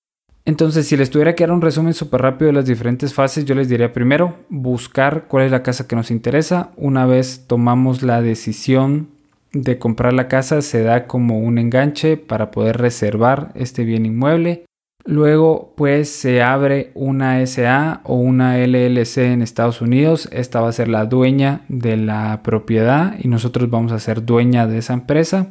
Entonces, 0.47 0.89
si 0.89 0.97
les 0.97 1.11
tuviera 1.11 1.35
que 1.35 1.45
dar 1.45 1.53
un 1.53 1.61
resumen 1.61 1.93
súper 1.93 2.23
rápido 2.23 2.47
de 2.47 2.55
las 2.55 2.67
diferentes 2.67 3.13
fases, 3.13 3.45
yo 3.45 3.55
les 3.55 3.69
diría 3.69 3.93
primero 3.93 4.37
buscar 4.49 5.27
cuál 5.29 5.45
es 5.45 5.53
la 5.53 5.63
casa 5.63 5.87
que 5.87 5.97
nos 5.97 6.11
interesa. 6.11 6.71
Una 6.77 7.05
vez 7.07 7.45
tomamos 7.47 8.03
la 8.03 8.23
decisión 8.23 9.09
de 9.53 9.79
comprar 9.79 10.13
la 10.13 10.29
casa, 10.29 10.63
se 10.63 10.83
da 10.83 11.07
como 11.07 11.41
un 11.41 11.59
enganche 11.59 12.17
para 12.17 12.51
poder 12.51 12.79
reservar 12.79 13.53
este 13.55 13.85
bien 13.85 14.07
inmueble. 14.07 14.65
Luego, 15.05 15.73
pues 15.77 16.11
se 16.11 16.43
abre 16.43 16.91
una 16.95 17.45
SA 17.47 18.01
o 18.05 18.17
una 18.17 18.59
LLC 18.59 19.19
en 19.19 19.43
Estados 19.43 19.81
Unidos. 19.81 20.29
Esta 20.33 20.61
va 20.61 20.69
a 20.69 20.73
ser 20.73 20.89
la 20.89 21.07
dueña 21.07 21.63
de 21.69 21.97
la 21.97 22.43
propiedad 22.43 23.17
y 23.19 23.29
nosotros 23.29 23.71
vamos 23.71 23.93
a 23.93 23.99
ser 23.99 24.25
dueña 24.25 24.67
de 24.67 24.79
esa 24.79 24.93
empresa. 24.93 25.49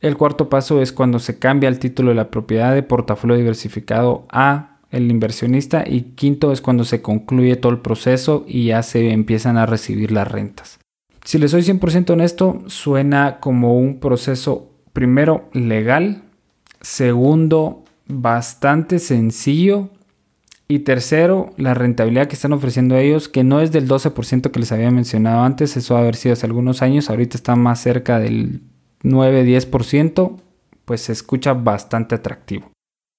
El 0.00 0.16
cuarto 0.16 0.48
paso 0.48 0.80
es 0.80 0.92
cuando 0.92 1.18
se 1.18 1.38
cambia 1.38 1.68
el 1.68 1.78
título 1.78 2.10
de 2.10 2.16
la 2.16 2.30
propiedad 2.30 2.74
de 2.74 2.82
portafolio 2.82 3.36
diversificado 3.36 4.26
a 4.30 4.78
el 4.90 5.10
inversionista 5.10 5.84
y 5.86 6.14
quinto 6.14 6.52
es 6.52 6.60
cuando 6.60 6.84
se 6.84 7.02
concluye 7.02 7.56
todo 7.56 7.72
el 7.72 7.80
proceso 7.80 8.44
y 8.46 8.66
ya 8.66 8.82
se 8.82 9.10
empiezan 9.10 9.56
a 9.58 9.66
recibir 9.66 10.12
las 10.12 10.28
rentas. 10.28 10.78
Si 11.24 11.38
les 11.38 11.50
soy 11.50 11.62
100% 11.62 12.10
honesto, 12.10 12.62
suena 12.66 13.38
como 13.40 13.76
un 13.76 14.00
proceso 14.00 14.70
primero 14.92 15.50
legal, 15.52 16.22
segundo 16.80 17.84
bastante 18.08 18.98
sencillo 18.98 19.90
y 20.66 20.80
tercero, 20.80 21.54
la 21.56 21.72
rentabilidad 21.72 22.26
que 22.26 22.34
están 22.34 22.52
ofreciendo 22.52 22.96
ellos, 22.96 23.28
que 23.28 23.42
no 23.42 23.60
es 23.60 23.72
del 23.72 23.88
12% 23.88 24.50
que 24.50 24.60
les 24.60 24.70
había 24.72 24.90
mencionado 24.90 25.42
antes, 25.42 25.76
eso 25.76 25.94
va 25.94 26.00
a 26.00 26.02
haber 26.02 26.16
sido 26.16 26.34
hace 26.34 26.44
algunos 26.44 26.82
años, 26.82 27.08
ahorita 27.08 27.36
está 27.36 27.56
más 27.56 27.80
cerca 27.80 28.18
del 28.18 28.60
9-10%, 29.02 30.36
pues 30.84 31.02
se 31.02 31.12
escucha 31.12 31.54
bastante 31.54 32.14
atractivo. 32.14 32.70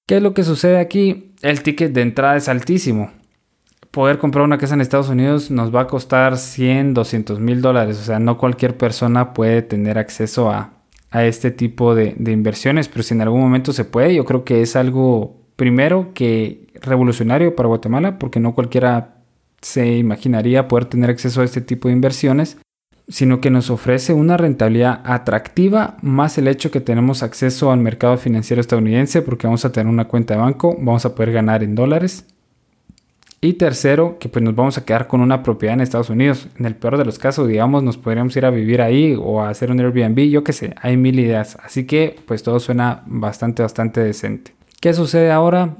¿Qué 0.07 0.17
es 0.17 0.23
lo 0.23 0.33
que 0.33 0.43
sucede 0.43 0.79
aquí? 0.79 1.33
El 1.41 1.63
ticket 1.63 1.93
de 1.93 2.01
entrada 2.01 2.35
es 2.35 2.49
altísimo. 2.49 3.11
Poder 3.91 4.19
comprar 4.19 4.45
una 4.45 4.59
casa 4.59 4.75
en 4.75 4.81
Estados 4.81 5.09
Unidos 5.09 5.49
nos 5.49 5.73
va 5.73 5.81
a 5.81 5.87
costar 5.87 6.37
100, 6.37 6.93
200 6.93 7.39
mil 7.39 7.61
dólares. 7.61 7.97
O 7.99 8.03
sea, 8.03 8.19
no 8.19 8.37
cualquier 8.37 8.77
persona 8.77 9.33
puede 9.33 9.63
tener 9.63 9.97
acceso 9.97 10.51
a, 10.51 10.78
este 11.11 11.51
tipo 11.51 11.95
de, 11.95 12.15
de, 12.17 12.31
inversiones, 12.31 12.87
pero 12.87 13.03
si 13.03 13.13
en 13.13 13.21
algún 13.21 13.41
momento 13.41 13.73
se 13.73 13.85
puede, 13.85 14.15
yo 14.15 14.25
creo 14.25 14.43
que 14.43 14.61
es 14.61 14.75
algo 14.75 15.37
primero 15.55 16.11
que 16.13 16.67
revolucionario 16.75 17.55
para 17.55 17.67
Guatemala, 17.67 18.19
porque 18.19 18.39
no 18.39 18.53
cualquiera 18.53 19.15
se 19.61 19.97
imaginaría 19.97 20.67
poder 20.67 20.85
tener 20.85 21.09
acceso 21.09 21.41
a 21.41 21.45
este 21.45 21.61
tipo 21.61 21.87
de 21.87 21.95
inversiones 21.95 22.57
sino 23.09 23.41
que 23.41 23.49
nos 23.49 23.71
ofrece 23.71 24.13
una 24.13 24.37
rentabilidad 24.37 25.01
atractiva 25.03 25.97
más 26.01 26.37
el 26.37 26.47
hecho 26.47 26.69
que 26.69 26.79
tenemos 26.79 27.23
acceso 27.23 27.71
al 27.71 27.79
mercado 27.79 28.17
financiero 28.17 28.61
estadounidense 28.61 29.23
porque 29.23 29.47
vamos 29.47 29.65
a 29.65 29.71
tener 29.71 29.91
una 29.91 30.07
cuenta 30.07 30.35
de 30.35 30.39
banco, 30.39 30.77
vamos 30.79 31.05
a 31.05 31.15
poder 31.15 31.31
ganar 31.33 31.63
en 31.63 31.73
dólares. 31.73 32.25
Y 33.41 33.53
tercero, 33.53 34.17
que 34.19 34.27
pues 34.27 34.43
nos 34.43 34.53
vamos 34.53 34.77
a 34.77 34.83
quedar 34.83 35.07
con 35.07 35.21
una 35.21 35.43
propiedad 35.43 35.73
en 35.73 35.81
Estados 35.81 36.09
Unidos. 36.09 36.47
En 36.59 36.65
el 36.65 36.75
peor 36.75 36.97
de 36.97 37.05
los 37.05 37.19
casos, 37.19 37.47
digamos, 37.47 37.83
nos 37.83 37.97
podríamos 37.97 38.35
ir 38.35 38.45
a 38.45 38.49
vivir 38.49 38.81
ahí 38.81 39.15
o 39.17 39.41
a 39.41 39.49
hacer 39.49 39.71
un 39.71 39.79
Airbnb, 39.79 40.29
yo 40.29 40.43
qué 40.43 40.51
sé, 40.51 40.75
hay 40.81 40.97
mil 40.97 41.17
ideas. 41.19 41.57
Así 41.63 41.85
que 41.85 42.17
pues 42.25 42.43
todo 42.43 42.59
suena 42.59 43.03
bastante, 43.05 43.61
bastante 43.61 44.01
decente. 44.01 44.53
¿Qué 44.81 44.93
sucede 44.93 45.31
ahora? 45.31 45.77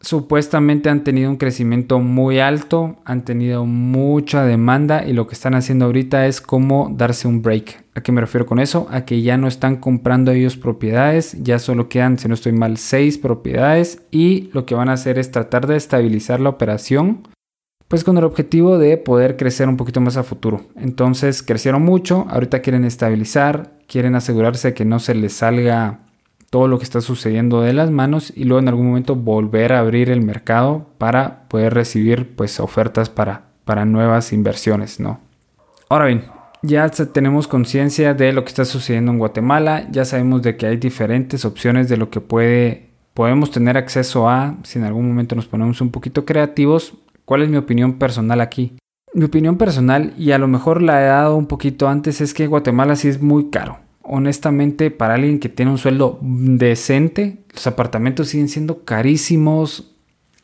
Supuestamente 0.00 0.88
han 0.88 1.04
tenido 1.04 1.30
un 1.30 1.36
crecimiento 1.36 2.00
muy 2.00 2.38
alto, 2.40 2.96
han 3.04 3.24
tenido 3.24 3.66
mucha 3.66 4.44
demanda 4.44 5.06
y 5.06 5.12
lo 5.12 5.26
que 5.26 5.34
están 5.34 5.54
haciendo 5.54 5.84
ahorita 5.84 6.26
es 6.26 6.40
como 6.40 6.90
darse 6.96 7.28
un 7.28 7.42
break. 7.42 7.84
¿A 7.94 8.02
qué 8.02 8.12
me 8.12 8.20
refiero 8.20 8.46
con 8.46 8.60
eso? 8.60 8.86
A 8.90 9.04
que 9.04 9.20
ya 9.20 9.36
no 9.36 9.46
están 9.46 9.76
comprando 9.76 10.32
ellos 10.32 10.56
propiedades, 10.56 11.36
ya 11.42 11.58
solo 11.58 11.88
quedan, 11.88 12.18
si 12.18 12.28
no 12.28 12.34
estoy 12.34 12.52
mal, 12.52 12.78
seis 12.78 13.18
propiedades 13.18 14.02
y 14.10 14.48
lo 14.52 14.64
que 14.64 14.74
van 14.74 14.88
a 14.88 14.94
hacer 14.94 15.18
es 15.18 15.30
tratar 15.30 15.66
de 15.66 15.76
estabilizar 15.76 16.40
la 16.40 16.48
operación, 16.48 17.28
pues 17.88 18.04
con 18.04 18.16
el 18.16 18.24
objetivo 18.24 18.78
de 18.78 18.96
poder 18.96 19.36
crecer 19.36 19.68
un 19.68 19.76
poquito 19.76 20.00
más 20.00 20.16
a 20.16 20.22
futuro. 20.22 20.62
Entonces 20.76 21.42
crecieron 21.42 21.82
mucho, 21.82 22.26
ahorita 22.30 22.60
quieren 22.60 22.84
estabilizar, 22.84 23.72
quieren 23.86 24.14
asegurarse 24.14 24.72
que 24.72 24.84
no 24.84 24.98
se 24.98 25.14
les 25.14 25.34
salga 25.34 25.98
todo 26.50 26.66
lo 26.66 26.78
que 26.78 26.84
está 26.84 27.00
sucediendo 27.00 27.62
de 27.62 27.72
las 27.72 27.90
manos 27.90 28.32
y 28.36 28.44
luego 28.44 28.58
en 28.58 28.68
algún 28.68 28.88
momento 28.88 29.14
volver 29.14 29.72
a 29.72 29.78
abrir 29.78 30.10
el 30.10 30.22
mercado 30.22 30.88
para 30.98 31.48
poder 31.48 31.72
recibir 31.72 32.34
pues 32.34 32.58
ofertas 32.58 33.08
para, 33.08 33.44
para 33.64 33.84
nuevas 33.84 34.32
inversiones, 34.32 34.98
¿no? 34.98 35.20
Ahora 35.88 36.06
bien, 36.06 36.24
ya 36.62 36.88
tenemos 36.88 37.46
conciencia 37.46 38.14
de 38.14 38.32
lo 38.32 38.42
que 38.42 38.48
está 38.48 38.64
sucediendo 38.64 39.12
en 39.12 39.18
Guatemala, 39.18 39.86
ya 39.90 40.04
sabemos 40.04 40.42
de 40.42 40.56
que 40.56 40.66
hay 40.66 40.76
diferentes 40.76 41.44
opciones 41.44 41.88
de 41.88 41.96
lo 41.96 42.10
que 42.10 42.20
puede 42.20 42.90
podemos 43.14 43.50
tener 43.50 43.76
acceso 43.76 44.28
a 44.28 44.56
si 44.62 44.78
en 44.78 44.84
algún 44.84 45.06
momento 45.06 45.34
nos 45.34 45.46
ponemos 45.46 45.80
un 45.80 45.90
poquito 45.90 46.24
creativos. 46.24 46.94
¿Cuál 47.24 47.42
es 47.42 47.48
mi 47.48 47.56
opinión 47.56 47.94
personal 47.98 48.40
aquí? 48.40 48.76
Mi 49.12 49.24
opinión 49.24 49.56
personal, 49.56 50.14
y 50.16 50.30
a 50.30 50.38
lo 50.38 50.48
mejor 50.48 50.80
la 50.80 51.02
he 51.02 51.06
dado 51.06 51.36
un 51.36 51.46
poquito 51.46 51.88
antes, 51.88 52.20
es 52.20 52.32
que 52.32 52.46
Guatemala 52.46 52.96
sí 52.96 53.08
es 53.08 53.20
muy 53.20 53.50
caro 53.50 53.78
honestamente, 54.10 54.90
para 54.90 55.14
alguien 55.14 55.38
que 55.38 55.48
tiene 55.48 55.70
un 55.70 55.78
sueldo 55.78 56.18
decente, 56.20 57.38
los 57.54 57.66
apartamentos 57.66 58.28
siguen 58.28 58.48
siendo 58.48 58.84
carísimos. 58.84 59.94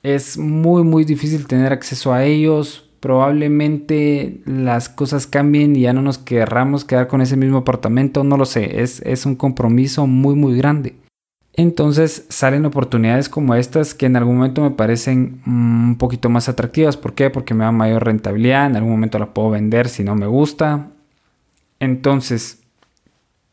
Es 0.03 0.39
muy, 0.39 0.85
muy 0.85 1.05
difícil 1.05 1.47
tener 1.49 1.73
acceso 1.73 2.13
a 2.13 2.25
ellos. 2.25 2.89
Probablemente 3.01 4.41
las 4.47 4.89
cosas 4.89 5.27
cambien 5.27 5.75
y 5.75 5.81
ya 5.81 5.93
no 5.93 6.01
nos 6.01 6.19
querramos 6.19 6.85
quedar 6.85 7.09
con 7.09 7.21
ese 7.21 7.37
mismo 7.37 7.59
apartamento. 7.59 8.23
No 8.23 8.37
lo 8.37 8.47
sé. 8.47 8.83
Es, 8.83 9.03
es 9.05 9.27
un 9.27 9.35
compromiso 9.35 10.07
muy, 10.07 10.37
muy 10.37 10.57
grande. 10.57 10.95
Entonces 11.53 12.27
salen 12.29 12.67
oportunidades 12.67 13.29
como 13.29 13.55
estas 13.55 13.95
que 13.95 14.07
en 14.07 14.17
algún 14.17 14.37
momento 14.37 14.63
me 14.63 14.71
parecen 14.71 15.41
mm, 15.45 15.89
un 15.91 15.99
poquito 15.99 16.29
más 16.29 16.49
atractivas. 16.49 16.97
¿Por 16.97 17.15
qué? 17.15 17.31
Porque 17.31 17.55
me 17.55 17.65
da 17.65 17.73
mayor 17.73 18.05
rentabilidad. 18.05 18.67
En 18.67 18.77
algún 18.77 18.93
momento 18.93 19.19
la 19.19 19.35
puedo 19.35 19.51
vender 19.51 19.89
si 19.89 20.05
no 20.05 20.15
me 20.15 20.27
gusta. 20.27 20.91
Entonces, 21.81 22.66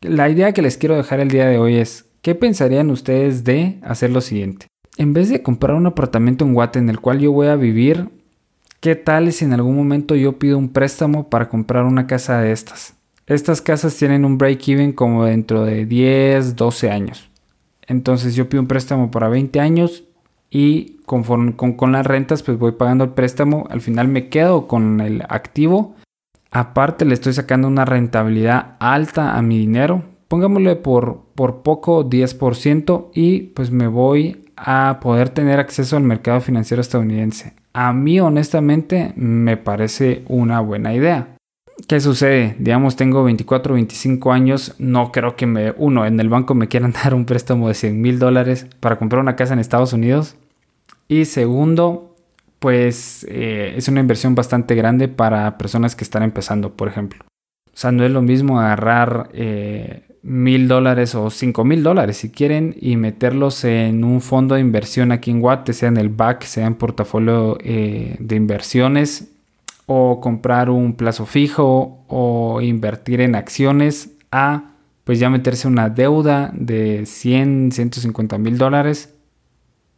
la 0.04 0.28
idea 0.28 0.52
que 0.52 0.62
les 0.62 0.76
quiero 0.76 0.96
dejar 0.96 1.20
el 1.20 1.30
día 1.30 1.46
de 1.46 1.58
hoy 1.58 1.76
es, 1.76 2.06
¿qué 2.22 2.34
pensarían 2.34 2.90
ustedes 2.90 3.44
de 3.44 3.78
hacer 3.82 4.10
lo 4.10 4.20
siguiente? 4.20 4.66
En 4.96 5.12
vez 5.12 5.28
de 5.28 5.42
comprar 5.42 5.74
un 5.74 5.86
apartamento 5.86 6.44
en 6.44 6.54
Guate 6.54 6.78
en 6.78 6.88
el 6.88 7.00
cual 7.00 7.18
yo 7.18 7.32
voy 7.32 7.48
a 7.48 7.56
vivir, 7.56 8.10
¿qué 8.80 8.94
tal 8.94 9.32
si 9.32 9.44
en 9.44 9.54
algún 9.54 9.76
momento 9.76 10.14
yo 10.14 10.38
pido 10.38 10.58
un 10.58 10.68
préstamo 10.68 11.28
para 11.28 11.48
comprar 11.48 11.84
una 11.84 12.06
casa 12.06 12.40
de 12.40 12.52
estas? 12.52 12.94
Estas 13.26 13.62
casas 13.62 13.96
tienen 13.96 14.24
un 14.24 14.36
break-even 14.36 14.92
como 14.92 15.24
dentro 15.24 15.64
de 15.64 15.86
10, 15.86 16.56
12 16.56 16.90
años. 16.90 17.30
Entonces 17.86 18.34
yo 18.34 18.48
pido 18.48 18.60
un 18.60 18.68
préstamo 18.68 19.10
para 19.10 19.28
20 19.28 19.58
años 19.60 20.04
y 20.50 20.98
conforme, 21.06 21.56
con, 21.56 21.72
con 21.72 21.92
las 21.92 22.06
rentas 22.06 22.42
pues 22.42 22.58
voy 22.58 22.72
pagando 22.72 23.04
el 23.04 23.10
préstamo. 23.10 23.66
Al 23.70 23.80
final 23.80 24.08
me 24.08 24.28
quedo 24.28 24.68
con 24.68 25.00
el 25.00 25.22
activo 25.28 25.96
Aparte 26.54 27.04
le 27.04 27.14
estoy 27.14 27.32
sacando 27.32 27.66
una 27.66 27.84
rentabilidad 27.84 28.76
alta 28.78 29.36
a 29.36 29.42
mi 29.42 29.58
dinero. 29.58 30.04
Pongámosle 30.28 30.76
por, 30.76 31.24
por 31.34 31.62
poco 31.62 32.08
10% 32.08 33.10
y 33.12 33.40
pues 33.40 33.72
me 33.72 33.88
voy 33.88 34.44
a 34.56 35.00
poder 35.02 35.30
tener 35.30 35.58
acceso 35.58 35.96
al 35.96 36.04
mercado 36.04 36.40
financiero 36.40 36.80
estadounidense. 36.80 37.54
A 37.72 37.92
mí 37.92 38.20
honestamente 38.20 39.12
me 39.16 39.56
parece 39.56 40.22
una 40.28 40.60
buena 40.60 40.94
idea. 40.94 41.36
¿Qué 41.88 41.98
sucede? 41.98 42.54
Digamos, 42.60 42.94
tengo 42.94 43.24
24 43.24 43.72
o 43.72 43.74
25 43.74 44.32
años, 44.32 44.76
no 44.78 45.10
creo 45.10 45.34
que 45.34 45.46
me, 45.46 45.74
uno, 45.76 46.06
en 46.06 46.20
el 46.20 46.28
banco 46.28 46.54
me 46.54 46.68
quieran 46.68 46.92
dar 47.04 47.14
un 47.14 47.24
préstamo 47.24 47.66
de 47.66 47.74
100 47.74 48.00
mil 48.00 48.20
dólares 48.20 48.68
para 48.78 48.96
comprar 48.96 49.20
una 49.20 49.34
casa 49.34 49.54
en 49.54 49.58
Estados 49.58 49.92
Unidos. 49.92 50.36
Y 51.08 51.24
segundo, 51.24 52.13
pues 52.64 53.26
eh, 53.28 53.74
es 53.76 53.88
una 53.88 54.00
inversión 54.00 54.34
bastante 54.34 54.74
grande 54.74 55.06
para 55.06 55.58
personas 55.58 55.94
que 55.94 56.02
están 56.02 56.22
empezando, 56.22 56.72
por 56.72 56.88
ejemplo. 56.88 57.22
O 57.66 57.76
sea, 57.76 57.92
no 57.92 58.06
es 58.06 58.10
lo 58.10 58.22
mismo 58.22 58.58
agarrar 58.58 59.28
eh, 59.34 60.04
mil 60.22 60.66
dólares 60.66 61.14
o 61.14 61.28
cinco 61.28 61.66
mil 61.66 61.82
dólares 61.82 62.16
si 62.16 62.30
quieren 62.30 62.74
y 62.80 62.96
meterlos 62.96 63.64
en 63.64 64.02
un 64.02 64.22
fondo 64.22 64.54
de 64.54 64.62
inversión 64.62 65.12
aquí 65.12 65.30
en 65.30 65.42
Guate, 65.42 65.74
sea 65.74 65.90
en 65.90 65.98
el 65.98 66.08
BAC, 66.08 66.44
sea 66.44 66.66
en 66.66 66.76
portafolio 66.76 67.58
eh, 67.60 68.16
de 68.18 68.34
inversiones 68.34 69.30
o 69.84 70.22
comprar 70.22 70.70
un 70.70 70.94
plazo 70.94 71.26
fijo 71.26 72.06
o 72.08 72.62
invertir 72.62 73.20
en 73.20 73.34
acciones 73.34 74.12
a 74.32 74.70
pues 75.04 75.18
ya 75.18 75.28
meterse 75.28 75.68
una 75.68 75.90
deuda 75.90 76.50
de 76.54 77.04
100, 77.04 77.72
150 77.72 78.38
mil 78.38 78.56
dólares 78.56 79.14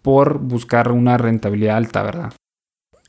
por 0.02 0.40
buscar 0.40 0.90
una 0.90 1.16
rentabilidad 1.16 1.76
alta, 1.76 2.02
¿verdad? 2.02 2.32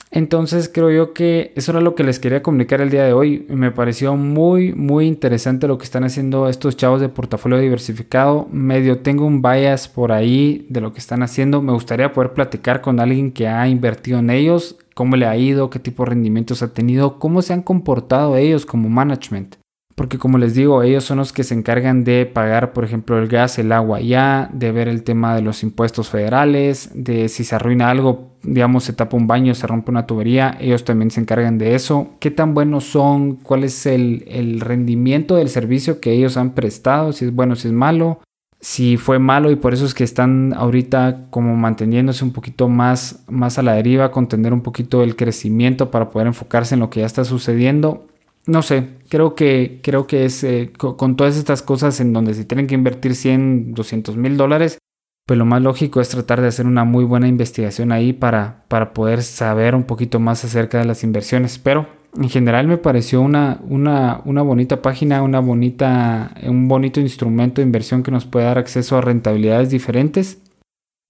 Entonces 0.10 0.70
creo 0.74 0.90
yo 0.90 1.14
que 1.14 1.52
eso 1.56 1.72
era 1.72 1.82
lo 1.82 1.96
que 1.96 2.04
les 2.04 2.20
quería 2.20 2.42
comunicar 2.42 2.82
el 2.82 2.90
día 2.90 3.04
de 3.04 3.14
hoy. 3.14 3.46
Me 3.50 3.72
pareció 3.72 4.16
muy, 4.16 4.74
muy 4.74 5.06
interesante 5.06 5.68
lo 5.68 5.78
que 5.78 5.84
están 5.84 6.04
haciendo 6.04 6.48
estos 6.48 6.78
chavos 6.78 7.02
de 7.02 7.10
portafolio 7.10 7.58
diversificado. 7.58 8.48
Medio 8.52 9.00
tengo 9.00 9.26
un 9.26 9.42
bias 9.42 9.88
por 9.88 10.12
ahí 10.12 10.66
de 10.70 10.82
lo 10.82 10.94
que 10.94 11.00
están 11.00 11.24
haciendo. 11.24 11.62
Me 11.62 11.74
gustaría 11.74 12.14
poder 12.14 12.34
platicar 12.34 12.82
con 12.82 13.00
alguien 13.00 13.32
que 13.32 13.48
ha 13.48 13.68
invertido 13.68 14.20
en 14.20 14.30
ellos. 14.30 14.78
cómo 14.94 15.16
le 15.16 15.28
ha 15.28 15.38
ido, 15.38 15.70
qué 15.70 15.78
tipo 15.78 16.04
de 16.04 16.10
rendimientos 16.10 16.64
ha 16.64 16.74
tenido, 16.74 17.20
cómo 17.20 17.44
se 17.44 17.54
han 17.54 17.62
comportado 17.62 18.36
ellos 18.36 18.66
como 18.66 18.90
management. 18.90 19.58
Porque 19.98 20.20
como 20.20 20.38
les 20.38 20.54
digo, 20.54 20.84
ellos 20.84 21.06
son 21.06 21.18
los 21.18 21.34
que 21.34 21.44
se 21.44 21.56
encargan 21.56 22.04
de 22.04 22.28
pagar, 22.28 22.72
por 22.72 22.84
ejemplo, 22.84 23.18
el 23.18 23.28
gas, 23.28 23.58
el 23.58 23.72
agua 23.72 24.00
ya, 24.00 24.48
de 24.54 24.72
ver 24.72 24.88
el 24.88 25.02
tema 25.02 25.34
de 25.34 25.42
los 25.42 25.64
impuestos 25.64 26.10
federales, 26.10 26.92
de 26.94 27.28
si 27.30 27.44
se 27.44 27.56
arruina 27.56 27.90
algo, 27.90 28.34
digamos, 28.44 28.84
se 28.84 28.94
tapa 28.94 29.18
un 29.18 29.26
baño, 29.26 29.56
se 29.56 29.66
rompe 29.66 29.90
una 29.90 30.06
tubería, 30.06 30.56
ellos 30.62 30.86
también 30.86 31.10
se 31.10 31.20
encargan 31.20 31.58
de 31.58 31.74
eso. 31.74 32.12
¿Qué 32.20 32.30
tan 32.30 32.54
buenos 32.54 32.84
son? 32.84 33.38
¿Cuál 33.38 33.64
es 33.64 33.88
el, 33.88 34.60
rendimiento 34.60 35.36
del 35.36 35.50
servicio 35.50 36.00
que 36.00 36.12
ellos 36.12 36.38
han 36.38 36.54
prestado? 36.54 37.12
Si 37.12 37.26
es 37.26 37.34
bueno, 37.34 37.56
si 37.56 37.70
es 37.70 37.74
malo. 37.74 38.20
Si 38.60 38.98
fue 38.98 39.18
malo 39.18 39.50
y 39.50 39.56
por 39.56 39.74
eso 39.74 39.88
es 39.88 39.96
que 39.96 40.04
están 40.04 40.54
ahorita 40.56 41.26
como 41.32 41.56
manteniéndose 41.56 42.24
un 42.24 42.34
poquito 42.34 42.70
más, 42.70 43.24
más 43.28 43.58
a 43.58 43.64
la 43.64 43.74
deriva, 43.74 44.12
contener 44.12 44.54
un 44.54 44.62
poquito 44.62 45.02
el 45.02 45.16
crecimiento 45.16 45.90
para 45.90 46.12
poder 46.12 46.28
enfocarse 46.28 46.76
en 46.76 46.82
lo 46.82 46.92
que 46.92 47.00
ya 47.00 47.08
está 47.08 47.26
sucediendo 47.26 48.06
no 48.48 48.62
sé, 48.62 48.88
creo 49.10 49.36
que, 49.36 49.82
creo 49.84 50.08
que 50.08 50.26
es 50.26 50.44
eh, 50.44 50.72
con, 50.78 51.16
todas 51.16 51.38
estas 51.38 51.62
cosas 51.62 52.00
en 52.00 52.14
donde 52.14 52.34
se 52.34 52.46
tienen 52.46 52.66
que 52.66 52.76
invertir 52.76 53.14
100, 53.14 53.74
200 53.74 54.16
mil 54.16 54.38
dólares, 54.38 54.80
pues 55.28 55.38
lo 55.38 55.46
más 55.46 55.62
lógico 55.62 56.00
es 56.00 56.08
tratar 56.08 56.42
de 56.42 56.48
hacer 56.48 56.66
una 56.66 56.86
muy 56.86 57.04
buena 57.04 57.28
investigación 57.28 57.92
ahí 57.92 58.14
para, 58.14 58.64
para 58.70 58.94
poder 58.94 59.22
saber 59.22 59.76
un 59.76 59.84
poquito 59.84 60.22
más 60.22 60.46
acerca 60.46 60.80
de 60.80 60.86
las 60.86 61.04
inversiones. 61.04 61.60
Pero 61.60 61.88
en 62.16 62.30
general 62.30 62.68
me 62.68 62.78
pareció 62.78 63.22
una, 63.22 63.60
una, 63.68 64.22
una 64.24 64.42
bonita 64.42 64.82
página, 64.82 65.22
una 65.22 65.42
bonita, 65.42 66.34
un 66.44 66.70
bonito 66.70 67.02
instrumento 67.02 67.60
de 67.60 67.68
inversión 67.68 68.04
que 68.04 68.12
nos 68.12 68.26
puede 68.26 68.46
dar 68.46 68.58
acceso 68.58 68.98
a 68.98 69.02
rentabilidades 69.02 69.70
diferentes. 69.70 70.42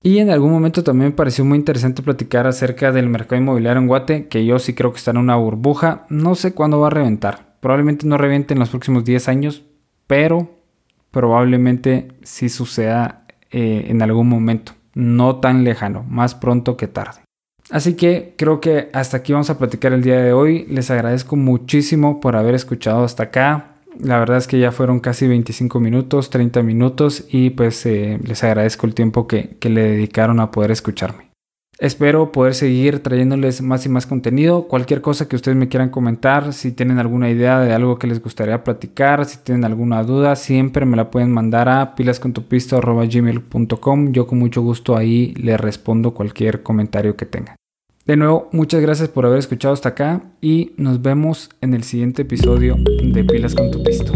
Y 0.03 0.19
en 0.19 0.29
algún 0.29 0.51
momento 0.51 0.83
también 0.83 1.11
me 1.11 1.15
pareció 1.15 1.43
muy 1.43 1.57
interesante 1.57 2.03
platicar 2.03 2.47
acerca 2.47 2.91
del 2.91 3.09
mercado 3.09 3.41
inmobiliario 3.41 3.81
en 3.81 3.87
Guate, 3.87 4.27
que 4.27 4.45
yo 4.45 4.59
sí 4.59 4.73
creo 4.73 4.91
que 4.91 4.97
está 4.97 5.11
en 5.11 5.17
una 5.17 5.35
burbuja. 5.35 6.05
No 6.09 6.35
sé 6.35 6.53
cuándo 6.53 6.79
va 6.79 6.87
a 6.87 6.91
reventar. 6.91 7.55
Probablemente 7.59 8.05
no 8.05 8.17
reviente 8.17 8.53
en 8.53 8.59
los 8.59 8.69
próximos 8.69 9.03
10 9.05 9.27
años, 9.27 9.63
pero 10.05 10.49
probablemente 11.11 12.09
sí 12.21 12.49
suceda 12.49 13.25
eh, 13.49 13.85
en 13.87 14.01
algún 14.01 14.29
momento. 14.29 14.73
No 14.93 15.37
tan 15.37 15.63
lejano, 15.63 16.03
más 16.07 16.35
pronto 16.35 16.77
que 16.77 16.87
tarde. 16.87 17.21
Así 17.69 17.95
que 17.95 18.33
creo 18.37 18.61
que 18.61 18.89
hasta 18.93 19.17
aquí 19.17 19.33
vamos 19.33 19.49
a 19.49 19.57
platicar 19.57 19.93
el 19.93 20.03
día 20.03 20.21
de 20.21 20.31
hoy. 20.31 20.65
Les 20.69 20.89
agradezco 20.89 21.35
muchísimo 21.35 22.19
por 22.19 22.35
haber 22.35 22.55
escuchado 22.55 23.03
hasta 23.03 23.23
acá. 23.23 23.76
La 24.01 24.19
verdad 24.19 24.37
es 24.37 24.47
que 24.47 24.59
ya 24.59 24.71
fueron 24.71 24.99
casi 24.99 25.27
25 25.27 25.79
minutos, 25.79 26.29
30 26.29 26.63
minutos 26.63 27.25
y 27.29 27.51
pues 27.51 27.85
eh, 27.85 28.19
les 28.23 28.43
agradezco 28.43 28.85
el 28.85 28.93
tiempo 28.93 29.27
que, 29.27 29.57
que 29.59 29.69
le 29.69 29.81
dedicaron 29.81 30.39
a 30.39 30.51
poder 30.51 30.71
escucharme. 30.71 31.27
Espero 31.79 32.31
poder 32.31 32.55
seguir 32.55 33.03
trayéndoles 33.03 33.61
más 33.61 33.85
y 33.85 33.89
más 33.89 34.07
contenido. 34.07 34.67
Cualquier 34.67 35.01
cosa 35.01 35.27
que 35.27 35.35
ustedes 35.35 35.55
me 35.55 35.67
quieran 35.67 35.89
comentar, 35.89 36.51
si 36.53 36.71
tienen 36.71 36.97
alguna 36.97 37.29
idea 37.29 37.59
de 37.59 37.71
algo 37.71 37.99
que 37.99 38.07
les 38.07 38.19
gustaría 38.19 38.63
platicar, 38.63 39.25
si 39.25 39.37
tienen 39.37 39.63
alguna 39.63 40.01
duda, 40.01 40.35
siempre 40.35 40.87
me 40.87 40.97
la 40.97 41.11
pueden 41.11 41.31
mandar 41.31 41.69
a 41.69 41.93
pilascontupisto.gmail.com. 41.93 44.11
Yo 44.11 44.25
con 44.25 44.39
mucho 44.39 44.63
gusto 44.63 44.97
ahí 44.97 45.35
les 45.35 45.61
respondo 45.61 46.15
cualquier 46.15 46.63
comentario 46.63 47.15
que 47.15 47.27
tengan. 47.27 47.57
De 48.07 48.15
nuevo, 48.15 48.47
muchas 48.53 48.79
gracias 48.79 49.09
por 49.09 49.25
haber 49.25 49.39
escuchado 49.39 49.73
hasta 49.73 49.89
acá 49.89 50.21
y 50.39 50.71
nos 50.77 51.01
vemos 51.01 51.49
en 51.59 51.73
el 51.73 51.83
siguiente 51.83 52.21
episodio 52.21 52.77
de 52.77 53.23
Pilas 53.25 53.53
con 53.53 53.69
tu 53.69 53.83
Pisto. 53.83 54.13